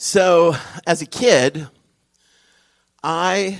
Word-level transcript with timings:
So, 0.00 0.54
as 0.86 1.02
a 1.02 1.06
kid, 1.06 1.66
I 3.02 3.58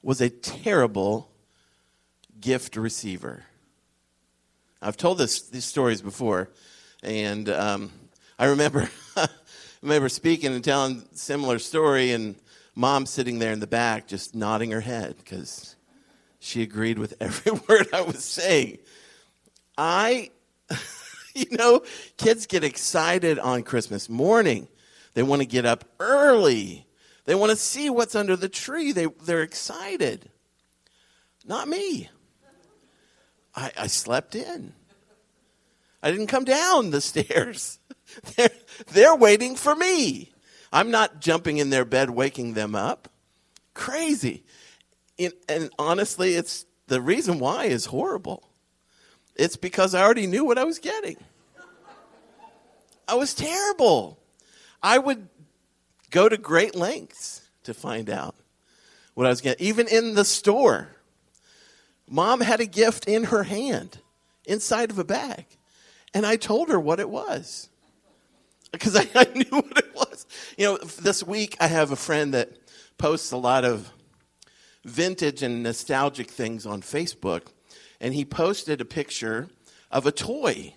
was 0.00 0.22
a 0.22 0.30
terrible 0.30 1.30
gift 2.40 2.74
receiver. 2.74 3.44
I've 4.80 4.96
told 4.96 5.18
this, 5.18 5.42
these 5.42 5.66
stories 5.66 6.00
before, 6.00 6.48
and 7.02 7.50
um, 7.50 7.92
I 8.38 8.46
remember 8.46 8.88
remember 9.82 10.08
speaking 10.08 10.54
and 10.54 10.64
telling 10.64 11.06
a 11.12 11.16
similar 11.18 11.58
story, 11.58 12.12
and 12.12 12.36
mom 12.74 13.04
sitting 13.04 13.38
there 13.38 13.52
in 13.52 13.60
the 13.60 13.66
back 13.66 14.06
just 14.06 14.34
nodding 14.34 14.70
her 14.70 14.80
head 14.80 15.16
because 15.18 15.76
she 16.38 16.62
agreed 16.62 16.98
with 16.98 17.12
every 17.20 17.52
word 17.68 17.88
I 17.92 18.00
was 18.00 18.24
saying. 18.24 18.78
I, 19.76 20.30
you 21.34 21.44
know, 21.50 21.82
kids 22.16 22.46
get 22.46 22.64
excited 22.64 23.38
on 23.38 23.64
Christmas 23.64 24.08
morning. 24.08 24.68
They 25.16 25.22
want 25.22 25.40
to 25.40 25.46
get 25.46 25.64
up 25.64 25.86
early. 25.98 26.86
They 27.24 27.34
want 27.34 27.48
to 27.48 27.56
see 27.56 27.88
what's 27.88 28.14
under 28.14 28.36
the 28.36 28.50
tree. 28.50 28.92
They, 28.92 29.06
they're 29.24 29.40
excited. 29.42 30.28
Not 31.42 31.68
me. 31.68 32.10
I, 33.54 33.72
I 33.78 33.86
slept 33.86 34.34
in. 34.34 34.74
I 36.02 36.10
didn't 36.10 36.26
come 36.26 36.44
down 36.44 36.90
the 36.90 37.00
stairs. 37.00 37.78
They're, 38.36 38.50
they're 38.92 39.16
waiting 39.16 39.56
for 39.56 39.74
me. 39.74 40.32
I'm 40.72 40.90
not 40.90 41.20
jumping 41.20 41.58
in 41.58 41.70
their 41.70 41.84
bed, 41.84 42.10
waking 42.10 42.54
them 42.54 42.74
up. 42.74 43.08
Crazy. 43.74 44.44
In, 45.18 45.32
and 45.48 45.70
honestly, 45.78 46.34
it's 46.34 46.66
the 46.86 47.00
reason 47.00 47.40
why 47.40 47.64
is 47.64 47.86
horrible. 47.86 48.48
It's 49.34 49.56
because 49.56 49.94
I 49.94 50.02
already 50.02 50.26
knew 50.26 50.44
what 50.44 50.56
I 50.56 50.64
was 50.64 50.78
getting. 50.78 51.16
I 53.08 53.14
was 53.14 53.34
terrible. 53.34 54.20
I 54.86 54.98
would 54.98 55.26
go 56.12 56.28
to 56.28 56.36
great 56.36 56.76
lengths 56.76 57.42
to 57.64 57.74
find 57.74 58.08
out 58.08 58.36
what 59.14 59.26
I 59.26 59.30
was 59.30 59.40
getting. 59.40 59.66
Even 59.66 59.88
in 59.88 60.14
the 60.14 60.24
store, 60.24 60.90
mom 62.08 62.40
had 62.40 62.60
a 62.60 62.66
gift 62.66 63.08
in 63.08 63.24
her 63.24 63.42
hand 63.42 63.98
inside 64.44 64.92
of 64.92 64.98
a 65.00 65.04
bag. 65.04 65.46
And 66.14 66.24
I 66.24 66.36
told 66.36 66.68
her 66.68 66.78
what 66.78 67.00
it 67.00 67.10
was 67.10 67.68
because 68.70 68.94
I, 68.94 69.08
I, 69.16 69.24
knew 69.34 69.60
what 69.60 69.76
it 69.76 69.92
was. 69.92 70.24
You 70.56 70.66
know, 70.66 70.76
this 70.78 71.24
week 71.24 71.56
I 71.58 71.66
have 71.66 71.90
a 71.90 71.96
friend 71.96 72.32
that 72.34 72.56
posts 72.96 73.32
a 73.32 73.36
lot 73.36 73.64
of 73.64 73.92
vintage 74.84 75.42
and 75.42 75.64
nostalgic 75.64 76.30
things 76.30 76.64
on 76.64 76.80
Facebook, 76.80 77.48
and 78.00 78.14
he 78.14 78.24
posted 78.24 78.80
a 78.80 78.84
picture 78.84 79.48
of 79.90 80.06
a 80.06 80.12
toy 80.12 80.76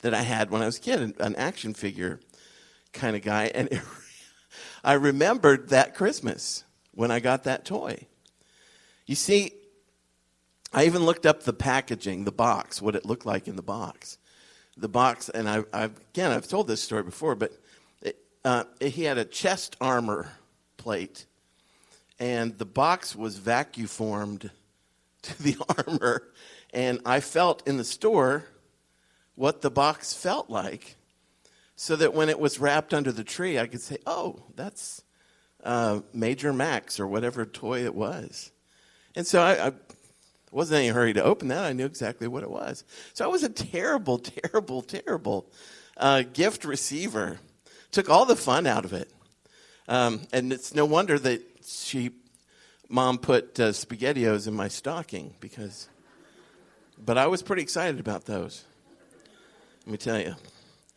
that 0.00 0.12
I 0.12 0.20
had 0.20 0.50
when 0.50 0.60
I 0.60 0.66
was 0.66 0.76
a 0.76 0.82
kid, 0.82 1.18
an 1.18 1.34
action 1.36 1.72
figure 1.72 2.20
kind 2.92 3.16
of 3.16 3.22
guy, 3.22 3.46
and 3.46 3.68
it, 3.70 3.80
I 4.84 4.94
remembered 4.94 5.70
that 5.70 5.94
Christmas 5.94 6.64
when 6.92 7.10
I 7.10 7.20
got 7.20 7.44
that 7.44 7.64
toy. 7.64 8.06
You 9.06 9.14
see, 9.14 9.52
I 10.72 10.84
even 10.84 11.04
looked 11.04 11.26
up 11.26 11.42
the 11.42 11.52
packaging, 11.52 12.24
the 12.24 12.32
box, 12.32 12.82
what 12.82 12.94
it 12.94 13.06
looked 13.06 13.26
like 13.26 13.48
in 13.48 13.56
the 13.56 13.62
box 13.62 14.18
the 14.78 14.88
box, 14.88 15.28
and 15.28 15.48
I, 15.48 15.64
I 15.72 15.84
again, 15.84 16.30
I've 16.30 16.48
told 16.48 16.68
this 16.68 16.80
story 16.80 17.02
before, 17.02 17.34
but 17.34 17.52
it, 18.00 18.16
uh, 18.44 18.64
he 18.80 19.02
had 19.02 19.18
a 19.18 19.24
chest 19.24 19.76
armor 19.80 20.30
plate, 20.76 21.26
and 22.18 22.56
the 22.58 22.64
box 22.64 23.14
was 23.14 23.36
vacuum 23.36 23.88
formed 23.88 24.50
to 25.22 25.42
the 25.42 25.56
armor, 25.86 26.22
and 26.72 27.00
I 27.04 27.20
felt 27.20 27.66
in 27.66 27.76
the 27.76 27.84
store 27.84 28.44
what 29.34 29.62
the 29.62 29.70
box 29.70 30.14
felt 30.14 30.48
like, 30.48 30.96
so 31.80 31.94
that 31.94 32.12
when 32.12 32.28
it 32.28 32.40
was 32.40 32.58
wrapped 32.58 32.92
under 32.92 33.12
the 33.12 33.22
tree, 33.22 33.56
I 33.56 33.68
could 33.68 33.80
say, 33.80 33.98
"Oh, 34.04 34.42
that's 34.56 35.02
uh, 35.62 36.00
Major 36.12 36.52
Max 36.52 36.98
or 36.98 37.06
whatever 37.06 37.46
toy 37.46 37.84
it 37.84 37.94
was," 37.94 38.50
and 39.14 39.24
so 39.24 39.40
I, 39.40 39.68
I 39.68 39.72
wasn't 40.50 40.78
in 40.80 40.86
any 40.86 40.92
hurry 40.92 41.12
to 41.12 41.22
open 41.22 41.46
that. 41.48 41.64
I 41.64 41.72
knew 41.72 41.86
exactly 41.86 42.26
what 42.26 42.42
it 42.42 42.50
was. 42.50 42.82
So 43.14 43.24
I 43.24 43.28
was 43.28 43.44
a 43.44 43.48
terrible, 43.48 44.18
terrible, 44.42 44.82
terrible 44.82 45.46
uh, 45.96 46.24
gift 46.32 46.64
receiver. 46.64 47.38
Took 47.92 48.10
all 48.10 48.24
the 48.24 48.36
fun 48.36 48.66
out 48.66 48.84
of 48.84 48.92
it. 48.92 49.10
Um, 49.86 50.26
and 50.32 50.52
it's 50.52 50.74
no 50.74 50.84
wonder 50.84 51.16
that 51.16 51.42
she, 51.64 52.10
mom 52.88 53.18
put 53.18 53.58
uh, 53.60 53.70
SpaghettiOs 53.70 54.48
in 54.48 54.52
my 54.52 54.66
stocking 54.66 55.34
because, 55.38 55.88
but 56.98 57.16
I 57.16 57.28
was 57.28 57.40
pretty 57.40 57.62
excited 57.62 58.00
about 58.00 58.24
those. 58.24 58.64
Let 59.86 59.92
me 59.92 59.96
tell 59.96 60.18
you. 60.18 60.34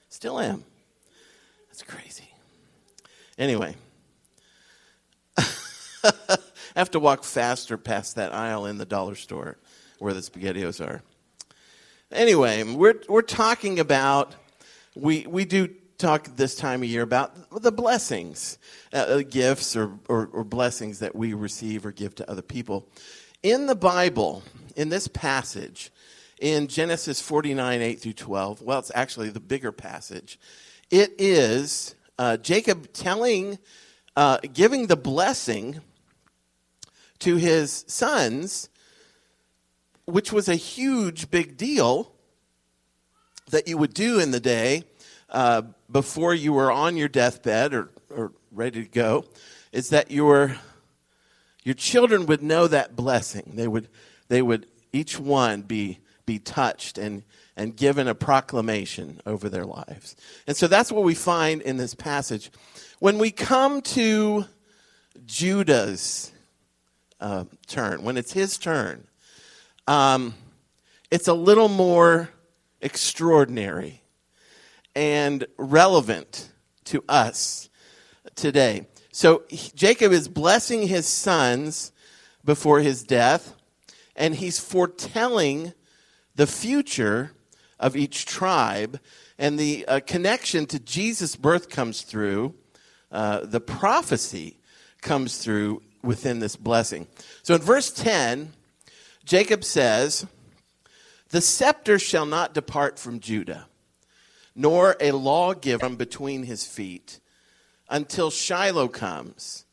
Still 0.10 0.40
am. 0.40 0.66
That's 1.82 1.96
crazy. 1.96 2.30
Anyway. 3.38 3.76
I 6.04 6.38
have 6.76 6.92
to 6.92 7.00
walk 7.00 7.24
faster 7.24 7.78
past 7.78 8.16
that 8.16 8.34
aisle 8.34 8.66
in 8.66 8.78
the 8.78 8.86
dollar 8.86 9.16
store 9.16 9.58
where 10.00 10.14
the 10.14 10.20
SpaghettiOs 10.20 10.86
are. 10.86 11.02
Anyway, 12.12 12.64
we're, 12.64 13.02
we're 13.08 13.22
talking 13.22 13.80
about, 13.80 14.36
we, 14.96 15.26
we 15.28 15.46
do 15.46 15.70
talk 15.98 16.28
this 16.36 16.56
time 16.56 16.84
of 16.84 16.90
year 16.90 17.04
about 17.04 17.62
the 17.62 17.72
blessings, 17.72 18.58
uh, 18.94 18.98
uh, 18.98 19.22
gifts 19.28 19.76
or, 19.76 19.98
or, 20.08 20.28
or 20.34 20.44
blessings 20.44 21.00
that 21.00 21.16
we 21.16 21.34
receive 21.34 21.86
or 21.86 21.92
give 21.92 22.14
to 22.16 22.30
other 22.30 22.42
people. 22.42 22.88
In 23.44 23.66
the 23.66 23.76
Bible, 23.76 24.44
in 24.76 24.90
this 24.90 25.08
passage, 25.08 25.92
in 26.40 26.68
Genesis 26.68 27.22
49, 27.22 27.82
8 27.82 28.02
through 28.02 28.14
12, 28.14 28.62
well, 28.62 28.80
it's 28.80 28.92
actually 28.94 29.30
the 29.30 29.40
bigger 29.40 29.72
passage. 29.72 30.38
It 30.92 31.16
is 31.18 31.96
uh, 32.20 32.36
Jacob 32.36 32.92
telling, 32.92 33.60
uh, 34.18 34.40
giving 34.54 34.88
the 34.88 34.98
blessing 34.98 35.80
to 37.20 37.38
his 37.38 37.86
sons, 37.88 38.68
which 40.04 40.34
was 40.34 40.50
a 40.50 40.56
huge, 40.56 41.32
big 41.32 41.56
deal 41.56 42.12
that 43.52 43.70
you 43.70 43.78
would 43.78 43.94
do 43.94 44.20
in 44.20 44.32
the 44.32 44.42
day 44.42 44.84
uh, 45.30 45.62
before 45.90 46.34
you 46.34 46.52
were 46.52 46.70
on 46.70 46.98
your 46.98 47.08
deathbed 47.08 47.74
or, 47.74 47.90
or 48.14 48.34
ready 48.52 48.84
to 48.84 48.90
go, 48.90 49.24
is 49.72 49.92
that 49.92 50.12
your, 50.12 50.58
your 51.64 51.76
children 51.76 52.26
would 52.26 52.44
know 52.44 52.68
that 52.68 52.98
blessing. 52.98 53.54
They 53.56 53.68
would, 53.70 53.88
they 54.28 54.42
would 54.42 54.68
each 54.92 55.18
one 55.18 55.62
be, 55.62 56.00
be 56.26 56.38
touched 56.38 56.98
and, 56.98 57.24
and 57.56 57.76
given 57.76 58.08
a 58.08 58.16
proclamation 58.16 59.22
over 59.26 59.50
their 59.50 59.66
lives. 59.66 60.16
And 60.48 60.56
so 60.56 60.68
that's 60.68 60.92
what 60.92 61.04
we 61.04 61.16
find 61.16 61.62
in 61.62 61.78
this 61.78 61.94
passage. 61.94 62.52
When 63.00 63.18
we 63.18 63.32
come 63.32 63.82
to 63.82 64.46
Judah's 65.26 66.32
uh, 67.20 67.46
turn, 67.68 68.04
when 68.04 68.18
it's 68.18 68.34
his 68.34 68.58
turn, 68.58 69.08
um, 69.88 70.34
it's 71.10 71.28
a 71.28 71.34
little 71.34 71.68
more 71.68 72.30
extraordinary 72.80 74.02
and 74.96 75.46
relevant 75.58 76.50
to 76.86 77.04
us 77.08 77.70
today. 78.36 78.88
So 79.12 79.44
Jacob 79.76 80.14
is 80.14 80.28
blessing 80.28 80.88
his 80.88 81.06
sons 81.06 81.92
before 82.44 82.80
his 82.80 83.04
death, 83.04 83.56
and 84.16 84.36
he's 84.36 84.60
foretelling 84.60 85.74
the 86.36 86.48
future 86.48 87.34
of 87.82 87.98
each 87.98 88.26
tribe. 88.26 89.02
And 89.38 89.60
the 89.60 89.86
uh, 89.88 90.00
connection 90.06 90.68
to 90.68 90.80
Jesus' 90.80 91.36
birth 91.36 91.70
comes 91.70 92.04
through, 92.04 92.54
uh, 93.12 93.42
the 93.44 93.60
prophecy 93.60 94.58
comes 95.02 95.40
through 95.40 95.82
within 96.04 96.40
this 96.40 96.56
blessing. 96.56 97.08
So 97.44 97.56
in 97.56 97.62
verse 97.62 97.92
10, 97.92 98.54
Jacob 99.26 99.64
says, 99.64 100.26
The 101.30 101.42
scepter 101.42 102.00
shall 102.00 102.26
not 102.26 102.54
depart 102.54 102.98
from 103.00 103.20
Judah, 103.20 103.68
nor 104.56 104.96
a 105.00 105.12
lawgiver 105.12 105.80
from 105.80 105.96
between 105.96 106.44
his 106.44 106.66
feet, 106.66 107.20
until 107.90 108.30
Shiloh 108.30 108.88
comes, 108.88 109.66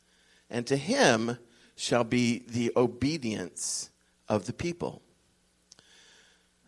and 0.49 0.65
to 0.67 0.75
him 0.75 1.37
shall 1.75 2.03
be 2.03 2.43
the 2.47 2.71
obedience 2.75 3.89
of 4.27 4.45
the 4.45 4.53
people. 4.53 5.01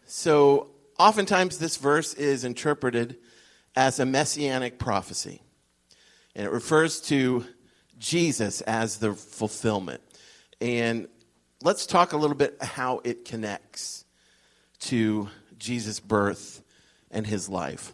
So 0.06 0.70
oftentimes 0.98 1.58
this 1.58 1.78
verse 1.78 2.14
is 2.14 2.44
interpreted 2.44 3.18
as 3.76 4.00
a 4.00 4.06
messianic 4.06 4.80
prophecy. 4.80 5.42
And 6.36 6.46
it 6.46 6.52
refers 6.52 7.02
to 7.02 7.46
Jesus 7.98 8.62
as 8.62 8.98
the 8.98 9.14
fulfillment. 9.14 10.02
And 10.60 11.08
let's 11.62 11.86
talk 11.86 12.14
a 12.14 12.18
little 12.18 12.36
bit 12.36 12.62
how 12.62 13.02
it 13.04 13.26
connects 13.26 14.06
to 14.82 15.30
Jesus' 15.58 16.00
birth 16.00 16.64
and 17.12 17.28
his 17.28 17.50
life. 17.50 17.94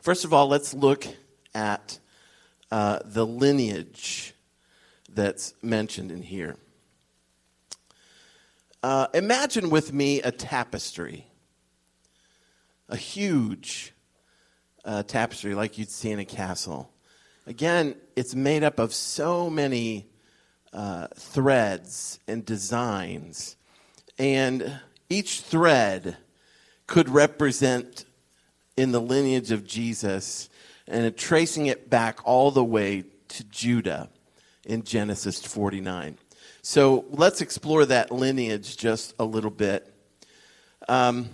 First 0.00 0.24
of 0.24 0.32
all, 0.32 0.48
let's 0.48 0.72
look 0.72 1.06
at 1.54 1.98
uh, 2.70 3.00
the 3.04 3.26
lineage 3.26 4.34
that's 5.12 5.54
mentioned 5.62 6.10
in 6.10 6.22
here. 6.22 6.56
Uh, 8.82 9.08
imagine 9.14 9.70
with 9.70 9.92
me 9.92 10.22
a 10.22 10.30
tapestry, 10.30 11.26
a 12.88 12.96
huge 12.96 13.92
uh, 14.84 15.02
tapestry 15.02 15.54
like 15.54 15.78
you'd 15.78 15.90
see 15.90 16.10
in 16.10 16.18
a 16.18 16.24
castle 16.24 16.92
again, 17.46 17.94
it's 18.16 18.34
made 18.34 18.62
up 18.64 18.78
of 18.78 18.92
so 18.92 19.48
many 19.48 20.08
uh, 20.72 21.06
threads 21.16 22.18
and 22.26 22.44
designs. 22.44 23.56
And 24.18 24.80
each 25.08 25.40
thread 25.40 26.16
could 26.86 27.08
represent 27.08 28.04
in 28.76 28.92
the 28.92 29.00
lineage 29.00 29.52
of 29.52 29.66
Jesus 29.66 30.48
and 30.86 31.16
tracing 31.16 31.66
it 31.66 31.88
back 31.88 32.20
all 32.24 32.50
the 32.50 32.64
way 32.64 33.04
to 33.28 33.44
Judah 33.44 34.10
in 34.64 34.82
Genesis 34.82 35.44
49. 35.44 36.18
So 36.62 37.04
let's 37.10 37.40
explore 37.40 37.86
that 37.86 38.10
lineage 38.10 38.76
just 38.76 39.14
a 39.18 39.24
little 39.24 39.50
bit. 39.50 39.92
Um, 40.88 41.30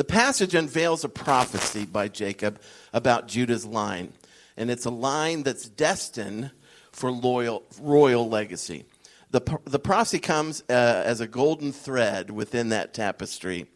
the 0.00 0.04
passage 0.04 0.54
unveils 0.54 1.04
a 1.04 1.10
prophecy 1.10 1.84
by 1.84 2.08
Jacob 2.08 2.58
about 2.94 3.28
Judah's 3.28 3.66
line, 3.66 4.14
and 4.56 4.70
it's 4.70 4.86
a 4.86 4.90
line 4.90 5.42
that's 5.42 5.68
destined 5.68 6.52
for 6.90 7.12
loyal, 7.12 7.64
royal 7.78 8.26
legacy. 8.26 8.86
The, 9.30 9.42
the 9.66 9.78
prophecy 9.78 10.18
comes 10.18 10.62
uh, 10.70 11.02
as 11.04 11.20
a 11.20 11.26
golden 11.26 11.70
thread 11.70 12.30
within 12.30 12.70
that 12.70 12.94
tapestry, 12.94 13.66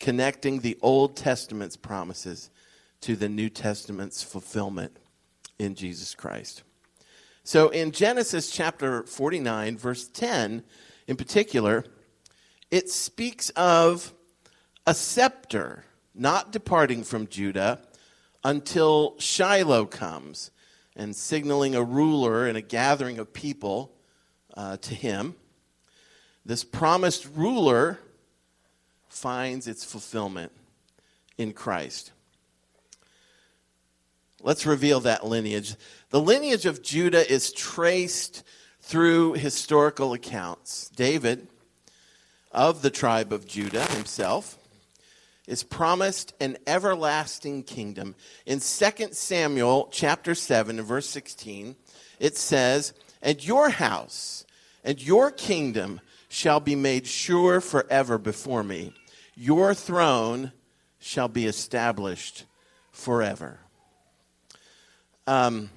connecting 0.00 0.58
the 0.58 0.76
Old 0.82 1.16
Testament's 1.16 1.76
promises 1.76 2.50
to 3.02 3.14
the 3.14 3.28
New 3.28 3.48
Testament's 3.48 4.24
fulfillment 4.24 4.96
in 5.60 5.76
Jesus 5.76 6.16
Christ. 6.16 6.64
So 7.44 7.68
in 7.68 7.92
Genesis 7.92 8.50
chapter 8.50 9.04
49, 9.04 9.78
verse 9.78 10.08
10 10.08 10.64
in 11.06 11.16
particular, 11.16 11.84
it 12.72 12.90
speaks 12.90 13.50
of 13.50 14.12
a 14.90 14.94
scepter 14.94 15.84
not 16.16 16.50
departing 16.50 17.04
from 17.04 17.28
Judah 17.28 17.80
until 18.42 19.14
Shiloh 19.20 19.86
comes 19.86 20.50
and 20.96 21.14
signaling 21.14 21.76
a 21.76 21.82
ruler 21.84 22.44
and 22.48 22.58
a 22.58 22.60
gathering 22.60 23.20
of 23.20 23.32
people 23.32 23.92
uh, 24.56 24.78
to 24.78 24.94
him. 24.96 25.36
This 26.44 26.64
promised 26.64 27.28
ruler 27.36 28.00
finds 29.08 29.68
its 29.68 29.84
fulfillment 29.84 30.50
in 31.38 31.52
Christ. 31.52 32.10
Let's 34.42 34.66
reveal 34.66 34.98
that 35.00 35.24
lineage. 35.24 35.76
The 36.08 36.20
lineage 36.20 36.66
of 36.66 36.82
Judah 36.82 37.32
is 37.32 37.52
traced 37.52 38.42
through 38.80 39.34
historical 39.34 40.14
accounts. 40.14 40.88
David, 40.88 41.46
of 42.50 42.82
the 42.82 42.90
tribe 42.90 43.32
of 43.32 43.46
Judah 43.46 43.84
himself, 43.92 44.56
is 45.50 45.64
promised 45.64 46.32
an 46.40 46.56
everlasting 46.64 47.64
kingdom. 47.64 48.14
In 48.46 48.60
2 48.60 49.12
Samuel 49.12 49.88
chapter 49.90 50.34
7 50.34 50.78
and 50.78 50.86
verse 50.86 51.08
16, 51.08 51.74
it 52.20 52.36
says, 52.36 52.92
"And 53.20 53.44
your 53.44 53.70
house 53.70 54.44
and 54.84 55.02
your 55.02 55.32
kingdom 55.32 56.00
shall 56.28 56.60
be 56.60 56.76
made 56.76 57.08
sure 57.08 57.60
forever 57.60 58.16
before 58.16 58.62
me. 58.62 58.94
Your 59.34 59.74
throne 59.74 60.52
shall 61.00 61.28
be 61.28 61.46
established 61.46 62.44
forever." 62.92 63.58
Um, 65.26 65.70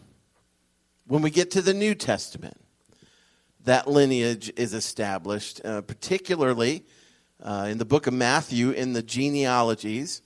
when 1.07 1.23
we 1.23 1.31
get 1.31 1.49
to 1.51 1.63
the 1.63 1.73
New 1.73 1.95
Testament, 1.95 2.61
that 3.63 3.87
lineage 3.87 4.53
is 4.55 4.73
established, 4.73 5.65
uh, 5.65 5.81
particularly 5.81 6.85
uh, 7.43 7.67
in 7.69 7.77
the 7.77 7.85
book 7.85 8.07
of 8.07 8.13
Matthew, 8.13 8.71
in 8.71 8.93
the 8.93 9.03
genealogies, 9.03 10.21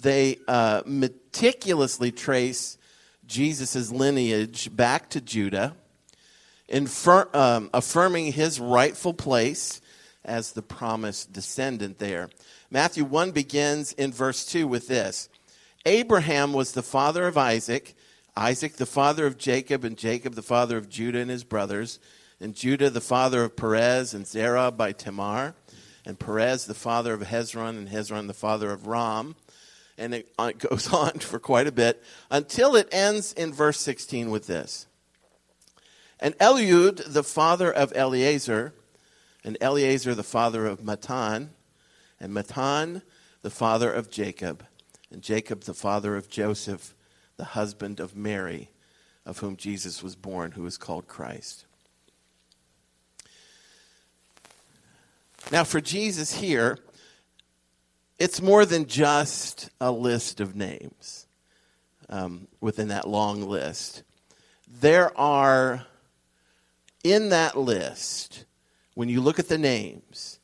they 0.00 0.38
uh, 0.48 0.82
meticulously 0.86 2.10
trace 2.10 2.78
Jesus' 3.26 3.90
lineage 3.90 4.74
back 4.74 5.10
to 5.10 5.20
Judah, 5.20 5.76
um, 6.72 7.70
affirming 7.74 8.32
his 8.32 8.58
rightful 8.58 9.12
place 9.12 9.80
as 10.24 10.52
the 10.52 10.62
promised 10.62 11.32
descendant 11.32 11.98
there. 11.98 12.30
Matthew 12.70 13.04
1 13.04 13.30
begins 13.32 13.92
in 13.92 14.12
verse 14.12 14.44
2 14.46 14.66
with 14.66 14.88
this 14.88 15.28
Abraham 15.84 16.52
was 16.52 16.72
the 16.72 16.82
father 16.82 17.26
of 17.26 17.36
Isaac, 17.36 17.94
Isaac 18.34 18.76
the 18.76 18.86
father 18.86 19.26
of 19.26 19.38
Jacob, 19.38 19.84
and 19.84 19.96
Jacob 19.96 20.34
the 20.34 20.42
father 20.42 20.76
of 20.76 20.88
Judah 20.88 21.20
and 21.20 21.30
his 21.30 21.44
brothers, 21.44 21.98
and 22.40 22.54
Judah 22.54 22.90
the 22.90 23.00
father 23.00 23.44
of 23.44 23.56
Perez 23.56 24.14
and 24.14 24.26
Zerah 24.26 24.70
by 24.70 24.92
Tamar 24.92 25.54
and 26.06 26.18
Perez 26.18 26.64
the 26.66 26.74
father 26.74 27.12
of 27.12 27.20
Hezron, 27.20 27.70
and 27.70 27.88
Hezron 27.88 28.28
the 28.28 28.32
father 28.32 28.70
of 28.70 28.86
Ram. 28.86 29.34
And 29.98 30.14
it, 30.14 30.32
uh, 30.38 30.52
it 30.54 30.58
goes 30.58 30.92
on 30.92 31.18
for 31.18 31.38
quite 31.38 31.66
a 31.66 31.72
bit 31.72 32.02
until 32.30 32.76
it 32.76 32.88
ends 32.92 33.32
in 33.32 33.52
verse 33.52 33.80
16 33.80 34.30
with 34.30 34.46
this. 34.46 34.86
And 36.20 36.38
Eliud, 36.38 37.12
the 37.12 37.24
father 37.24 37.70
of 37.70 37.92
Eleazar, 37.94 38.72
and 39.44 39.58
Eleazar, 39.60 40.14
the 40.14 40.22
father 40.22 40.64
of 40.64 40.80
Matthan, 40.80 41.50
and 42.18 42.32
Matthan, 42.32 43.02
the 43.42 43.50
father 43.50 43.92
of 43.92 44.10
Jacob, 44.10 44.64
and 45.10 45.22
Jacob, 45.22 45.62
the 45.62 45.74
father 45.74 46.16
of 46.16 46.30
Joseph, 46.30 46.94
the 47.36 47.44
husband 47.44 48.00
of 48.00 48.16
Mary, 48.16 48.70
of 49.26 49.38
whom 49.38 49.56
Jesus 49.56 50.02
was 50.02 50.16
born, 50.16 50.52
who 50.52 50.64
is 50.64 50.78
called 50.78 51.06
Christ. 51.06 51.65
Now, 55.52 55.62
for 55.62 55.80
Jesus 55.80 56.34
here, 56.34 56.78
it's 58.18 58.42
more 58.42 58.64
than 58.64 58.86
just 58.86 59.70
a 59.80 59.92
list 59.92 60.40
of 60.40 60.56
names 60.56 61.28
um, 62.08 62.48
within 62.60 62.88
that 62.88 63.06
long 63.06 63.42
list. 63.42 64.02
There 64.80 65.16
are, 65.16 65.86
in 67.04 67.28
that 67.28 67.56
list, 67.56 68.44
when 68.94 69.08
you 69.08 69.20
look 69.20 69.38
at 69.38 69.48
the 69.48 69.58
names 69.58 70.40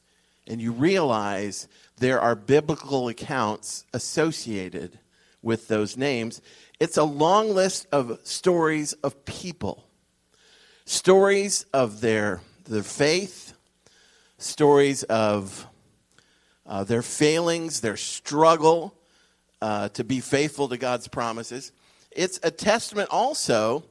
and 0.46 0.60
you 0.60 0.70
realize 0.70 1.66
there 1.99 2.20
are 2.20 2.37
biblical 2.37 3.08
accounts 3.08 3.84
associated 3.93 5.00
with 5.43 5.66
those 5.66 5.96
names, 5.96 6.40
it's 6.78 6.96
a 6.96 7.04
long 7.04 7.50
list 7.50 7.88
of 7.90 8.20
stories 8.22 8.93
of 8.94 9.25
people, 9.25 9.84
stories 10.84 11.66
of 11.72 12.00
their, 12.00 12.40
their 12.64 12.84
faith 12.84 13.51
stories 14.42 15.02
of 15.04 15.66
uh, 16.66 16.84
their 16.84 17.02
failings, 17.02 17.80
their 17.80 17.96
struggle 17.96 18.94
uh, 19.60 19.88
to 19.90 20.04
be 20.04 20.20
faithful 20.20 20.68
to 20.68 20.76
God's 20.76 21.08
promises. 21.08 21.72
It's 22.10 22.40
a 22.42 22.50
testament 22.50 23.08
also 23.10 23.84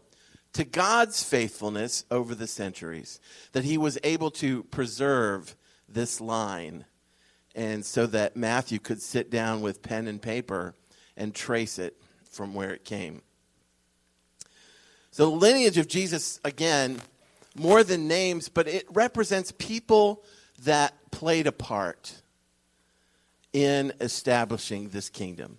to 0.54 0.64
God's 0.64 1.24
faithfulness 1.24 2.04
over 2.12 2.36
the 2.36 2.48
centuries, 2.48 3.20
that 3.54 3.64
He 3.64 3.78
was 3.78 3.98
able 4.04 4.32
to 4.32 4.64
preserve 4.64 5.56
this 5.88 6.20
line, 6.20 6.86
and 7.56 7.86
so 7.86 8.06
that 8.08 8.36
Matthew 8.36 8.80
could 8.80 9.02
sit 9.02 9.30
down 9.32 9.62
with 9.62 9.82
pen 9.82 10.08
and 10.08 10.22
paper 10.22 10.76
and 11.16 11.34
trace 11.34 11.80
it 11.80 11.96
from 12.30 12.54
where 12.54 12.72
it 12.72 12.84
came. 12.84 13.22
So, 15.12 15.30
the 15.30 15.36
lineage 15.36 15.78
of 15.78 15.88
Jesus, 15.88 16.40
again, 16.44 17.02
more 17.56 17.84
than 17.84 18.08
names, 18.08 18.50
but 18.50 18.68
it 18.68 18.86
represents 18.92 19.52
people 19.58 20.24
that 20.64 20.94
played 21.12 21.48
a 21.48 21.52
part 21.52 22.22
in 23.54 23.94
establishing 24.00 24.90
this 24.90 25.10
kingdom. 25.10 25.58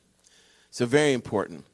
So, 0.71 0.87
very 0.87 1.13
important. 1.13 1.65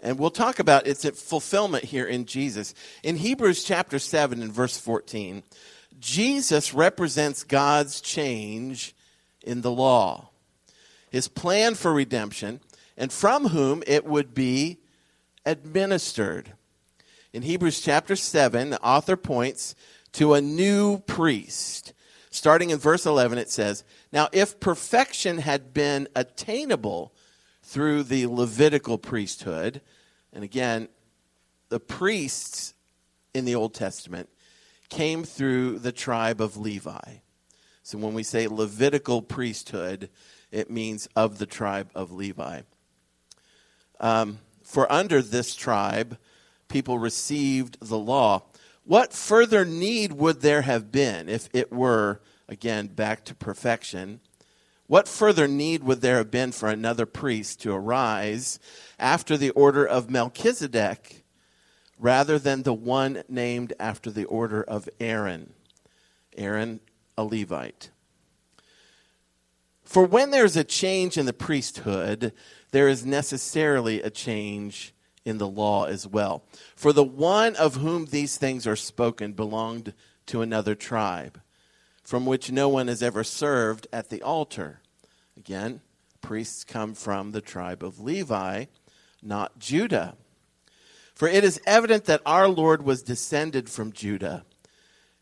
And 0.00 0.18
we'll 0.18 0.30
talk 0.30 0.58
about 0.58 0.86
its 0.86 1.08
fulfillment 1.20 1.84
here 1.84 2.06
in 2.06 2.26
Jesus. 2.26 2.74
In 3.02 3.16
Hebrews 3.16 3.64
chapter 3.64 3.98
7 3.98 4.42
and 4.42 4.52
verse 4.52 4.78
14, 4.78 5.42
Jesus 5.98 6.74
represents 6.74 7.42
God's 7.42 8.00
change 8.00 8.94
in 9.42 9.62
the 9.62 9.70
law, 9.70 10.30
his 11.10 11.28
plan 11.28 11.74
for 11.74 11.92
redemption, 11.92 12.60
and 12.96 13.12
from 13.12 13.48
whom 13.48 13.82
it 13.86 14.04
would 14.04 14.34
be 14.34 14.78
administered. 15.46 16.52
In 17.32 17.42
Hebrews 17.42 17.80
chapter 17.80 18.16
7, 18.16 18.70
the 18.70 18.82
author 18.82 19.16
points 19.16 19.74
to 20.12 20.34
a 20.34 20.40
new 20.40 20.98
priest 20.98 21.92
Starting 22.34 22.70
in 22.70 22.78
verse 22.78 23.06
11, 23.06 23.38
it 23.38 23.48
says, 23.48 23.84
Now, 24.12 24.28
if 24.32 24.58
perfection 24.58 25.38
had 25.38 25.72
been 25.72 26.08
attainable 26.16 27.14
through 27.62 28.02
the 28.02 28.26
Levitical 28.26 28.98
priesthood, 28.98 29.80
and 30.32 30.42
again, 30.42 30.88
the 31.68 31.78
priests 31.78 32.74
in 33.34 33.44
the 33.44 33.54
Old 33.54 33.72
Testament 33.72 34.28
came 34.88 35.22
through 35.22 35.78
the 35.78 35.92
tribe 35.92 36.40
of 36.40 36.56
Levi. 36.56 37.18
So 37.84 37.98
when 37.98 38.14
we 38.14 38.24
say 38.24 38.48
Levitical 38.48 39.22
priesthood, 39.22 40.10
it 40.50 40.68
means 40.68 41.08
of 41.14 41.38
the 41.38 41.46
tribe 41.46 41.88
of 41.94 42.10
Levi. 42.10 42.62
Um, 44.00 44.40
for 44.64 44.90
under 44.90 45.22
this 45.22 45.54
tribe, 45.54 46.18
people 46.66 46.98
received 46.98 47.78
the 47.80 47.98
law. 47.98 48.42
What 48.84 49.12
further 49.12 49.64
need 49.64 50.12
would 50.12 50.42
there 50.42 50.62
have 50.62 50.92
been 50.92 51.28
if 51.28 51.48
it 51.52 51.72
were, 51.72 52.20
again, 52.48 52.88
back 52.88 53.24
to 53.26 53.34
perfection? 53.34 54.20
What 54.86 55.08
further 55.08 55.48
need 55.48 55.82
would 55.84 56.02
there 56.02 56.18
have 56.18 56.30
been 56.30 56.52
for 56.52 56.68
another 56.68 57.06
priest 57.06 57.62
to 57.62 57.72
arise 57.72 58.58
after 58.98 59.36
the 59.36 59.50
order 59.50 59.86
of 59.86 60.10
Melchizedek 60.10 61.24
rather 61.98 62.38
than 62.38 62.62
the 62.62 62.74
one 62.74 63.22
named 63.28 63.72
after 63.80 64.10
the 64.10 64.24
order 64.24 64.62
of 64.62 64.88
Aaron. 65.00 65.54
Aaron, 66.36 66.80
a 67.16 67.24
Levite. 67.24 67.90
For 69.84 70.04
when 70.04 70.30
there's 70.30 70.56
a 70.56 70.64
change 70.64 71.16
in 71.16 71.26
the 71.26 71.32
priesthood, 71.32 72.32
there 72.72 72.88
is 72.88 73.06
necessarily 73.06 74.02
a 74.02 74.10
change 74.10 74.93
in 75.24 75.38
the 75.38 75.48
law 75.48 75.84
as 75.84 76.06
well. 76.06 76.44
For 76.76 76.92
the 76.92 77.04
one 77.04 77.56
of 77.56 77.76
whom 77.76 78.06
these 78.06 78.36
things 78.36 78.66
are 78.66 78.76
spoken 78.76 79.32
belonged 79.32 79.94
to 80.26 80.42
another 80.42 80.74
tribe, 80.74 81.40
from 82.02 82.26
which 82.26 82.52
no 82.52 82.68
one 82.68 82.88
has 82.88 83.02
ever 83.02 83.24
served 83.24 83.86
at 83.92 84.10
the 84.10 84.22
altar. 84.22 84.80
Again, 85.36 85.80
priests 86.20 86.64
come 86.64 86.94
from 86.94 87.32
the 87.32 87.40
tribe 87.40 87.82
of 87.82 88.00
Levi, 88.00 88.66
not 89.22 89.58
Judah. 89.58 90.16
For 91.14 91.28
it 91.28 91.44
is 91.44 91.60
evident 91.66 92.04
that 92.06 92.22
our 92.26 92.48
Lord 92.48 92.82
was 92.84 93.02
descended 93.02 93.70
from 93.70 93.92
Judah. 93.92 94.44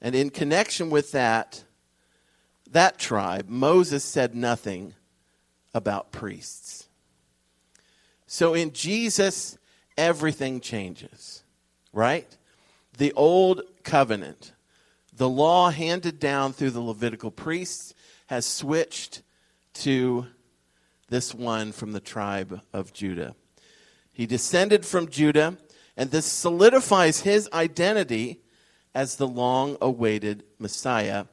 And 0.01 0.15
in 0.15 0.31
connection 0.31 0.91
with 0.91 1.13
that, 1.13 1.65
that 2.71 2.99
tribe, 2.99 3.49
Moses 3.49 4.03
said 4.03 4.35
nothing 4.35 4.95
about 5.75 6.11
priests. 6.11 6.89
So 8.27 8.55
in 8.55 8.73
Jesus, 8.73 9.59
everything 9.97 10.61
changes, 10.61 11.43
right? 11.93 12.37
The 12.99 13.13
old 13.13 13.63
covenant, 13.85 14.53
the 15.15 15.29
law 15.29 15.71
handed 15.71 16.19
down 16.19 16.53
through 16.53 16.71
the 16.71 16.81
Levitical 16.81 17.31
priests, 17.31 17.95
has 18.27 18.47
switched 18.47 19.23
to 19.75 20.27
this 21.09 21.35
one 21.35 21.73
from 21.73 21.93
the 21.93 22.01
tribe 22.01 22.61
of 22.73 22.93
Judah. 22.93 23.35
He 24.13 24.27
descended 24.27 24.85
from 24.85 25.09
Judah, 25.09 25.57
and 25.97 26.11
this 26.11 26.27
solidifies 26.27 27.21
his 27.21 27.49
identity 27.53 28.41
as 28.95 29.17
the 29.17 29.29
long 29.29 29.77
awaited 29.81 30.45
Messiah, 30.59 31.27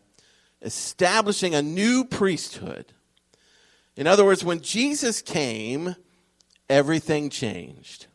establishing 0.61 1.55
a 1.55 1.61
new 1.61 2.03
priesthood. 2.05 2.93
In 3.95 4.07
other 4.07 4.25
words, 4.25 4.43
when 4.43 4.61
Jesus 4.61 5.21
came, 5.21 5.95
everything 6.69 7.29
changed. 7.29 8.07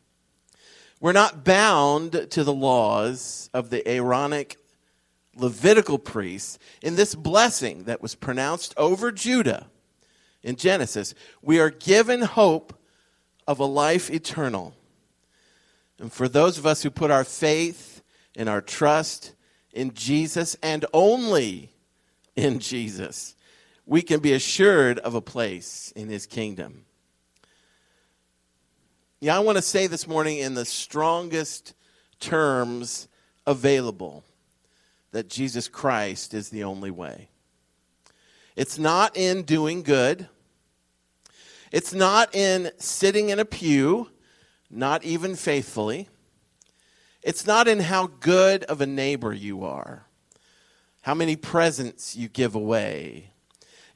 We're 0.99 1.11
not 1.11 1.43
bound 1.43 2.27
to 2.31 2.43
the 2.43 2.53
laws 2.53 3.49
of 3.53 3.69
the 3.69 3.87
Aaronic 3.87 4.57
Levitical 5.35 5.99
priests 5.99 6.57
in 6.81 6.95
this 6.95 7.13
blessing 7.13 7.83
that 7.83 8.01
was 8.01 8.15
pronounced 8.15 8.73
over 8.77 9.11
Judah 9.11 9.67
in 10.41 10.55
Genesis. 10.55 11.13
We 11.41 11.59
are 11.59 11.69
given 11.69 12.21
hope 12.21 12.79
of 13.45 13.59
a 13.59 13.65
life 13.65 14.09
eternal. 14.09 14.73
And 15.99 16.11
for 16.11 16.29
those 16.29 16.57
of 16.57 16.65
us 16.65 16.83
who 16.83 16.89
put 16.89 17.11
our 17.11 17.25
faith 17.25 18.01
and 18.35 18.47
our 18.47 18.61
trust 18.61 19.33
in 19.73 19.93
Jesus 19.93 20.55
and 20.63 20.85
only 20.93 21.73
in 22.35 22.59
Jesus, 22.59 23.35
we 23.85 24.01
can 24.01 24.21
be 24.21 24.33
assured 24.33 24.99
of 24.99 25.15
a 25.15 25.21
place 25.21 25.91
in 25.95 26.07
his 26.07 26.25
kingdom. 26.25 26.85
Yeah, 29.25 29.37
I 29.37 29.39
want 29.39 29.57
to 29.57 29.63
say 29.63 29.87
this 29.87 30.07
morning 30.07 30.37
in 30.37 30.53
the 30.53 30.65
strongest 30.65 31.73
terms 32.19 33.07
available 33.47 34.23
that 35.13 35.29
Jesus 35.29 35.67
Christ 35.67 36.35
is 36.35 36.49
the 36.49 36.63
only 36.63 36.91
way. 36.91 37.29
It's 38.55 38.77
not 38.77 39.17
in 39.17 39.41
doing 39.41 39.81
good. 39.81 40.29
It's 41.71 41.91
not 41.91 42.35
in 42.35 42.69
sitting 42.77 43.29
in 43.29 43.39
a 43.39 43.45
pew, 43.45 44.11
not 44.69 45.03
even 45.03 45.35
faithfully. 45.35 46.07
It's 47.23 47.47
not 47.47 47.67
in 47.67 47.79
how 47.79 48.05
good 48.05 48.63
of 48.65 48.79
a 48.79 48.85
neighbor 48.85 49.33
you 49.33 49.63
are, 49.63 50.05
how 51.01 51.15
many 51.15 51.35
presents 51.35 52.15
you 52.15 52.27
give 52.27 52.53
away. 52.53 53.31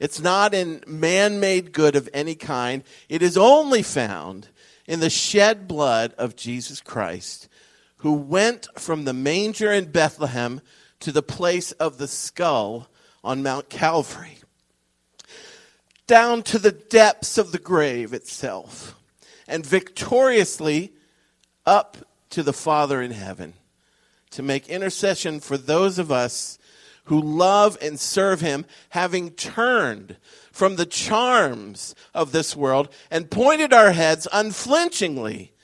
It's 0.00 0.18
not 0.18 0.54
in 0.54 0.82
man 0.88 1.38
made 1.38 1.70
good 1.70 1.94
of 1.94 2.08
any 2.12 2.34
kind. 2.34 2.82
It 3.08 3.22
is 3.22 3.36
only 3.36 3.84
found 3.84 4.48
in 4.90 4.98
the 4.98 5.08
shed 5.08 5.68
blood 5.68 6.12
of 6.18 6.34
Jesus 6.34 6.80
Christ, 6.80 7.48
who 7.98 8.12
went 8.12 8.66
from 8.76 9.04
the 9.04 9.12
manger 9.12 9.70
in 9.70 9.92
Bethlehem 9.92 10.60
to 10.98 11.12
the 11.12 11.22
place 11.22 11.70
of 11.70 11.98
the 11.98 12.08
skull 12.08 12.88
on 13.22 13.40
Mount 13.40 13.70
Calvary, 13.70 14.38
down 16.08 16.42
to 16.42 16.58
the 16.58 16.72
depths 16.72 17.38
of 17.38 17.52
the 17.52 17.58
grave 17.58 18.12
itself, 18.12 18.96
and 19.46 19.64
victoriously 19.64 20.92
up 21.64 21.98
to 22.30 22.42
the 22.42 22.52
Father 22.52 23.00
in 23.00 23.12
heaven 23.12 23.54
to 24.30 24.42
make 24.42 24.68
intercession 24.68 25.38
for 25.38 25.56
those 25.56 26.00
of 26.00 26.10
us 26.10 26.58
who 27.04 27.20
love 27.20 27.78
and 27.80 28.00
serve 28.00 28.40
him, 28.40 28.64
having 28.88 29.30
turned 29.30 30.16
from 30.60 30.76
the 30.76 30.84
charms 30.84 31.94
of 32.12 32.32
this 32.32 32.54
world 32.54 32.86
and 33.10 33.30
pointed 33.30 33.72
our 33.72 33.92
heads 33.92 34.28
unflinchingly 34.30 35.54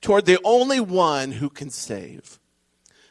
toward 0.00 0.24
the 0.24 0.38
only 0.44 0.80
one 0.80 1.30
who 1.32 1.50
can 1.50 1.68
save. 1.68 2.40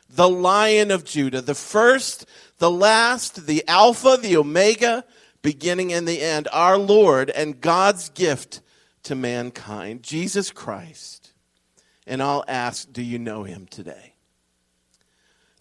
The 0.09 0.27
Lion 0.27 0.89
of 0.89 1.05
Judah, 1.05 1.41
the 1.41 1.53
first, 1.53 2.25
the 2.57 2.71
last, 2.71 3.45
the 3.45 3.63
Alpha, 3.67 4.17
the 4.19 4.37
Omega, 4.37 5.05
beginning 5.43 5.93
and 5.93 6.07
the 6.07 6.19
end, 6.19 6.47
our 6.51 6.79
Lord 6.79 7.29
and 7.29 7.61
God's 7.61 8.09
gift 8.09 8.61
to 9.03 9.13
mankind, 9.13 10.01
Jesus 10.01 10.49
Christ. 10.49 11.31
And 12.07 12.23
I'll 12.23 12.43
ask, 12.47 12.91
do 12.91 13.03
you 13.03 13.19
know 13.19 13.43
him 13.43 13.67
today? 13.69 14.15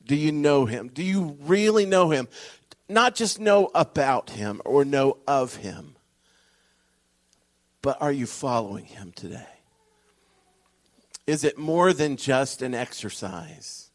Do 0.02 0.16
you 0.16 0.32
know 0.32 0.64
him? 0.64 0.88
Do 0.88 1.02
you 1.02 1.36
really 1.42 1.84
know 1.84 2.08
him? 2.08 2.28
Not 2.88 3.14
just 3.14 3.40
know 3.40 3.70
about 3.74 4.30
him 4.30 4.60
or 4.64 4.84
know 4.84 5.18
of 5.26 5.56
him, 5.56 5.96
but 7.82 8.00
are 8.00 8.12
you 8.12 8.26
following 8.26 8.86
him 8.86 9.12
today? 9.14 9.46
Is 11.26 11.44
it 11.44 11.56
more 11.58 11.92
than 11.92 12.16
just 12.16 12.60
an 12.62 12.74
exercise? 12.74 13.90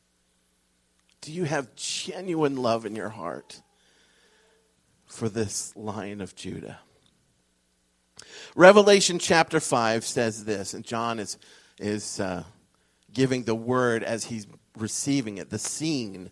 Do 1.22 1.32
you 1.32 1.44
have 1.44 1.76
genuine 1.76 2.58
love 2.58 2.86
in 2.86 2.96
your 2.96 3.10
heart 3.10 3.62
for 5.06 5.30
this 5.30 5.76
lion 5.76 6.22
of 6.22 6.36
Judah? 6.36 6.80
Revelation 8.56 9.20
chapter 9.20 9.60
5 9.60 10.04
says 10.04 10.46
this, 10.46 10.74
and 10.74 10.84
John 10.84 11.20
is, 11.20 11.38
is 11.78 12.20
uh, 12.20 12.44
giving 13.14 13.44
the 13.44 13.56
word 13.56 14.04
as 14.04 14.26
he's 14.26 14.48
receiving 14.78 15.38
it, 15.38 15.50
the 15.50 15.60
scene 15.60 16.32